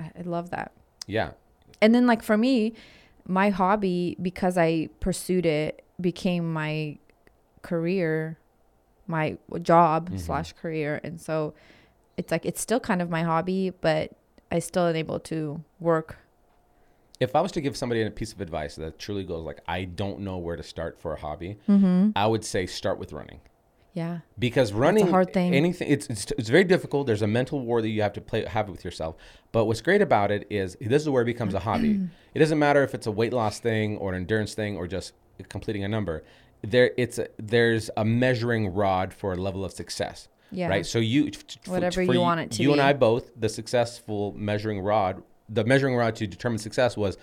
[0.00, 0.70] I, I love that.
[1.06, 1.30] yeah,
[1.82, 2.72] and then like for me
[3.26, 6.96] my hobby because i pursued it became my
[7.62, 8.38] career
[9.06, 10.18] my job Mm-hmm.
[10.18, 11.54] slash career and so
[12.16, 14.12] it's like it's still kind of my hobby but
[14.52, 16.18] i still am able to work
[17.24, 19.84] if I was to give somebody a piece of advice that truly goes like, I
[19.84, 22.10] don't know where to start for a hobby, Mm-hmm.
[22.16, 23.40] I would say start with running
[23.94, 25.54] yeah because running hard thing.
[25.54, 27.06] Anything it's, it's it's very difficult.
[27.06, 29.14] There's a mental war that you have to play have with yourself.
[29.52, 32.00] But what's great about it is this is where it becomes a hobby.
[32.34, 35.12] it doesn't matter if it's a weight loss thing or an endurance thing or just
[35.48, 36.24] completing a number.
[36.62, 40.28] There it's a, there's a measuring rod for a level of success.
[40.50, 40.68] Yeah.
[40.68, 40.84] Right.
[40.86, 42.80] So you f- f- Whatever for you want it to You and.
[42.80, 45.22] I both the successful measuring rod.
[45.48, 47.16] The measuring rod to determine success was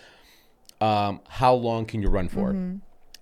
[0.80, 2.50] um, how long can you run for?
[2.50, 2.78] Mm-hmm.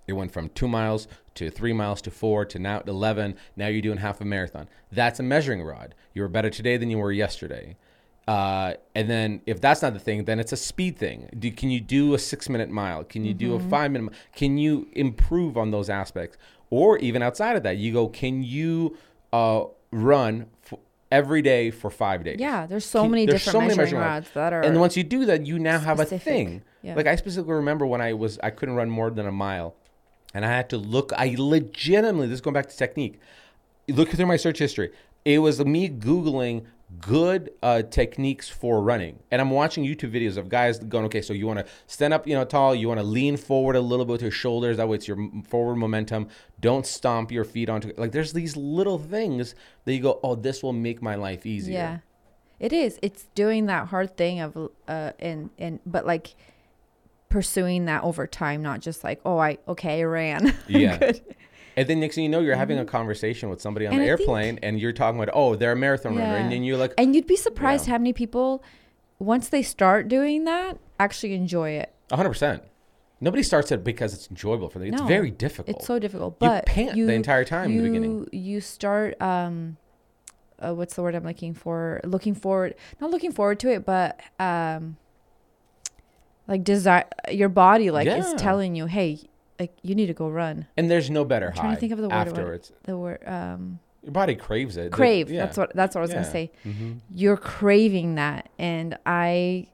[0.06, 3.36] You went from two miles to three miles to four to now 11.
[3.56, 4.68] Now you're doing half a marathon.
[4.90, 5.94] That's a measuring rod.
[6.14, 7.76] You were better today than you were yesterday.
[8.26, 11.28] Uh, and then if that's not the thing, then it's a speed thing.
[11.38, 13.04] Do, can you do a six minute mile?
[13.04, 13.70] Can you do a Mm-hmm.
[13.70, 14.12] five minute?
[14.34, 16.36] Can you improve on those aspects?
[16.70, 18.96] Or even outside of that, you go, can you
[19.32, 20.46] uh, run
[21.10, 22.36] every day for five days?
[22.38, 24.96] yeah there's so many there's different so many measuring measuring rods that are and once
[24.96, 26.62] you do that, you now have a thing.
[26.82, 26.94] Yeah.
[26.94, 29.74] Like I specifically remember when I was I couldn't run more than a mile,
[30.32, 31.12] and I had to look.
[31.16, 33.20] I legitimately this is going back to technique.
[33.88, 34.90] Look through my search history.
[35.24, 36.64] It was me googling
[36.98, 41.32] good uh, techniques for running, and I'm watching YouTube videos of guys going, okay, so
[41.32, 42.74] you want to stand up, you know, tall.
[42.74, 44.76] You want to lean forward a little bit with your shoulders.
[44.78, 45.18] That way, it's your
[45.48, 46.28] forward momentum.
[46.60, 47.92] Don't stomp your feet onto.
[47.96, 51.74] Like there's these little things that you go, oh, this will make my life easier.
[51.74, 51.98] Yeah,
[52.58, 52.98] it is.
[53.02, 56.34] It's doing that hard thing of uh and and but like
[57.28, 60.54] pursuing that over time, not just like oh I okay I ran.
[60.68, 61.12] Yeah.
[61.80, 64.00] And then next thing you know, you're having a conversation with somebody on Mm-hmm.
[64.00, 66.52] And the I think- airplane, and you're talking about, oh, they're a marathon runner, and
[66.52, 67.92] then you're like, And you'd be surprised Yeah.
[67.94, 68.62] how many people,
[69.18, 71.90] once they start doing that, actually enjoy it.
[72.10, 72.28] 100.
[72.28, 72.62] percent
[73.22, 74.88] Nobody starts it because it's enjoyable for them.
[74.88, 75.76] It's No, very difficult.
[75.78, 76.38] It's so difficult.
[76.38, 78.28] But You pant the entire time in the beginning.
[78.32, 79.76] You you start um,
[80.58, 82.00] uh, what's the word I'm looking for?
[82.04, 84.96] Looking forward, not looking forward to it, but um,
[86.48, 87.04] like desire.
[87.30, 89.18] Your body like is telling you, hey,
[89.60, 90.66] like you need to go run.
[90.76, 92.14] and there's no better I'm trying high to think of the word.
[92.14, 92.72] afterwards.
[92.84, 94.84] The word um, Your body craves it.
[94.84, 95.30] The- crave.
[95.30, 95.44] yeah.
[95.44, 96.16] That's what that's what I was Yeah.
[96.22, 96.50] gonna say.
[96.64, 99.66] hmm you're craving that and i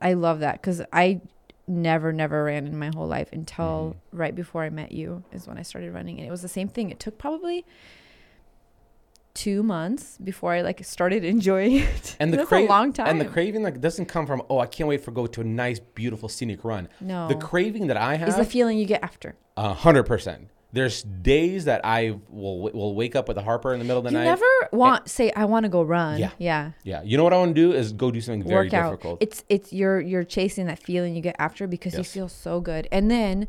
[0.00, 1.20] i love that because i
[1.68, 5.58] never never ran in my whole life until right before i met you is when
[5.58, 7.64] i started running and it was the same thing it took probably
[9.36, 12.16] two months before I like started enjoying it.
[12.18, 13.06] And the That's cra- a long time.
[13.06, 15.44] And the craving like doesn't come from oh I can't wait for go to a
[15.44, 16.88] nice beautiful scenic run.
[17.00, 17.28] No.
[17.28, 19.36] The craving that I have is the feeling you get after.
[19.56, 20.48] A hundred percent.
[20.72, 24.04] There's days that I will will wake up with a Harper in the middle of
[24.04, 24.24] the You night.
[24.24, 26.18] You never want say I want to go run.
[26.18, 26.30] Yeah.
[26.38, 26.72] Yeah.
[26.82, 28.90] yeah, you know what I want to do is go do something very Work out.
[28.90, 29.22] difficult.
[29.22, 32.88] It's it's you're you're chasing that feeling you get after because you feel so good.
[32.92, 33.46] And then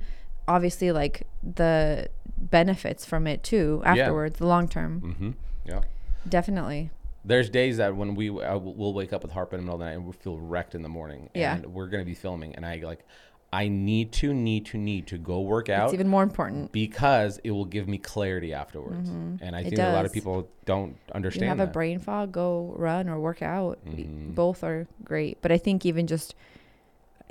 [0.48, 2.08] obviously like the
[2.38, 5.00] benefits from it too afterwards, the long term.
[5.18, 5.32] hmm
[5.68, 5.82] Yeah.
[6.28, 6.90] Definitely.
[7.26, 9.86] There's days that when we we'll wake up with Harper in the middle of the
[9.86, 11.30] night and we feel wrecked in the morning.
[11.34, 11.56] Yeah.
[11.56, 13.04] And we're gonna be filming, and I like,
[13.52, 16.72] I need to need to need to go work out It's even more important.
[16.72, 19.10] because it will give me clarity afterwards.
[19.10, 21.44] And I It think that a lot of people don't understand.
[21.44, 21.70] you have that.
[21.70, 23.80] a brain fog, go run or work out.
[23.86, 24.36] Mhm.
[24.36, 26.36] Both are great, but I think even just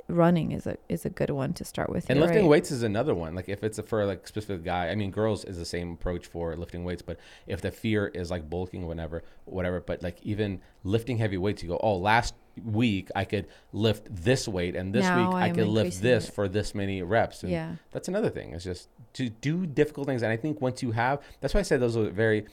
[0.07, 2.09] running is a is a good one to start with.
[2.09, 2.49] And lifting right.
[2.49, 3.35] weights is another one.
[3.35, 6.27] Like if it's a, for like specific guy, I mean, girls is the same approach
[6.27, 7.01] for lifting weights.
[7.01, 9.81] But if the fear is like bulking, whatever, whatever.
[9.81, 12.33] But like even lifting heavy weights, you go, oh, last
[12.65, 16.27] week I could lift this weight, and this Now week I I'm could lift this
[16.27, 16.33] it.
[16.33, 17.43] for this many reps.
[17.43, 17.75] And Yeah.
[17.91, 18.53] that's another thing.
[18.53, 20.23] It's just to do difficult things.
[20.23, 22.45] And I think once you have, that's why I said those are very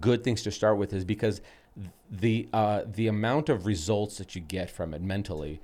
[0.00, 1.40] good things to start with, is because
[2.10, 5.60] the uh, the amount of results that you get from it mentally,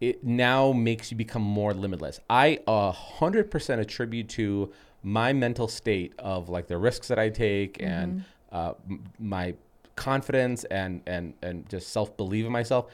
[0.00, 2.20] it now makes you become more limitless.
[2.28, 4.72] I a hundred percent attribute to
[5.02, 9.54] my mental state of like the risks that I take and uh, m- my
[9.96, 12.86] confidence and and and just self belief in myself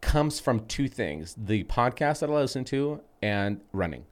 [0.00, 4.04] comes from two things: the podcast that I listen to and running.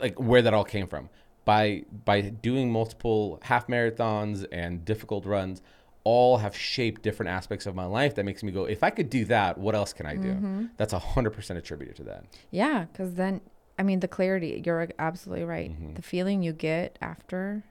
[0.00, 1.10] Like where that all came from
[1.44, 5.60] by by doing multiple half marathons and difficult runs.
[6.04, 9.08] All have shaped different aspects of my life that makes me go, if I could
[9.08, 10.68] do that, what else can I do?
[10.76, 12.24] That's a hundred percent attributed to that.
[12.50, 13.40] Yeah, because then
[13.78, 14.62] I mean the clarity.
[14.64, 15.70] You're absolutely right.
[15.70, 15.94] Mm-hmm.
[15.94, 17.62] The feeling you get after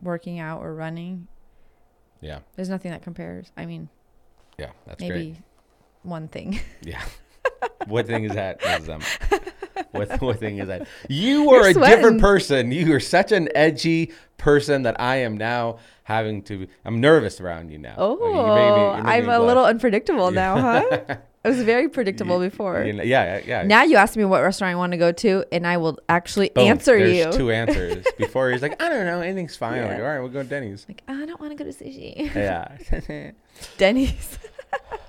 [0.00, 1.26] working out or running,
[2.20, 3.50] Yeah, there's nothing that compares.
[3.56, 3.88] I mean,
[4.58, 5.36] yeah, that's maybe great.
[6.02, 6.60] one thing.
[6.82, 7.02] Yeah.
[7.86, 8.62] what thing is that?
[8.64, 9.00] Is, um,
[9.92, 10.86] what, what thing is that?
[11.08, 12.72] You are You're a different person.
[12.72, 16.66] You are such an edgy person that I am now having to.
[16.84, 17.94] I'm nervous around you now.
[17.98, 18.16] Oh,
[18.98, 19.46] you me- I'm a blush.
[19.46, 20.60] little unpredictable now,
[20.90, 21.16] huh?
[21.42, 22.82] It was very predictable before.
[22.84, 23.62] You know, yeah, yeah, yeah.
[23.62, 26.50] Now you ask me what restaurant I want to go to, and I will actually
[26.50, 26.66] Boom.
[26.68, 27.32] answer There's you.
[27.32, 28.04] two answers.
[28.18, 29.78] Before he's like, I don't know, anything's fine.
[29.82, 30.84] I'm like, all right, we'll go to Denny's.
[30.86, 32.34] like, I don't want to go to sushi.
[32.34, 33.32] Yeah.
[33.78, 34.38] Denny's.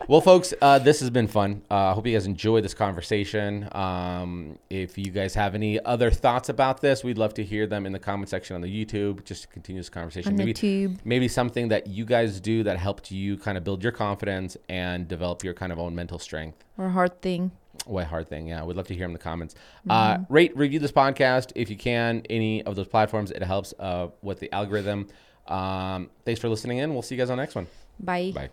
[0.07, 1.61] Well, folks, uh, this has been fun.
[1.69, 3.67] Uh, I hope you guys enjoyed this conversation.
[3.71, 7.85] Um, if you guys have any other thoughts about this, we'd love to hear them
[7.85, 9.23] in the comment section on the YouTube.
[9.23, 10.33] Just to continue this conversation.
[10.33, 10.99] On the maybe, tube.
[11.05, 15.07] maybe something that you guys do that helped you kind of build your confidence and
[15.07, 16.63] develop your kind of own mental strength.
[16.77, 17.51] or hard thing.
[17.85, 18.47] What hard thing?
[18.47, 19.55] Yeah, we'd love to hear them in the comments.
[19.89, 22.21] Uh, rate, review this podcast if you can.
[22.29, 25.07] Any of those platforms, it helps uh, with the algorithm.
[25.47, 26.93] Um, thanks for listening in.
[26.93, 27.67] We'll see you guys on the next one.
[27.99, 28.31] Bye.
[28.35, 28.49] Bye.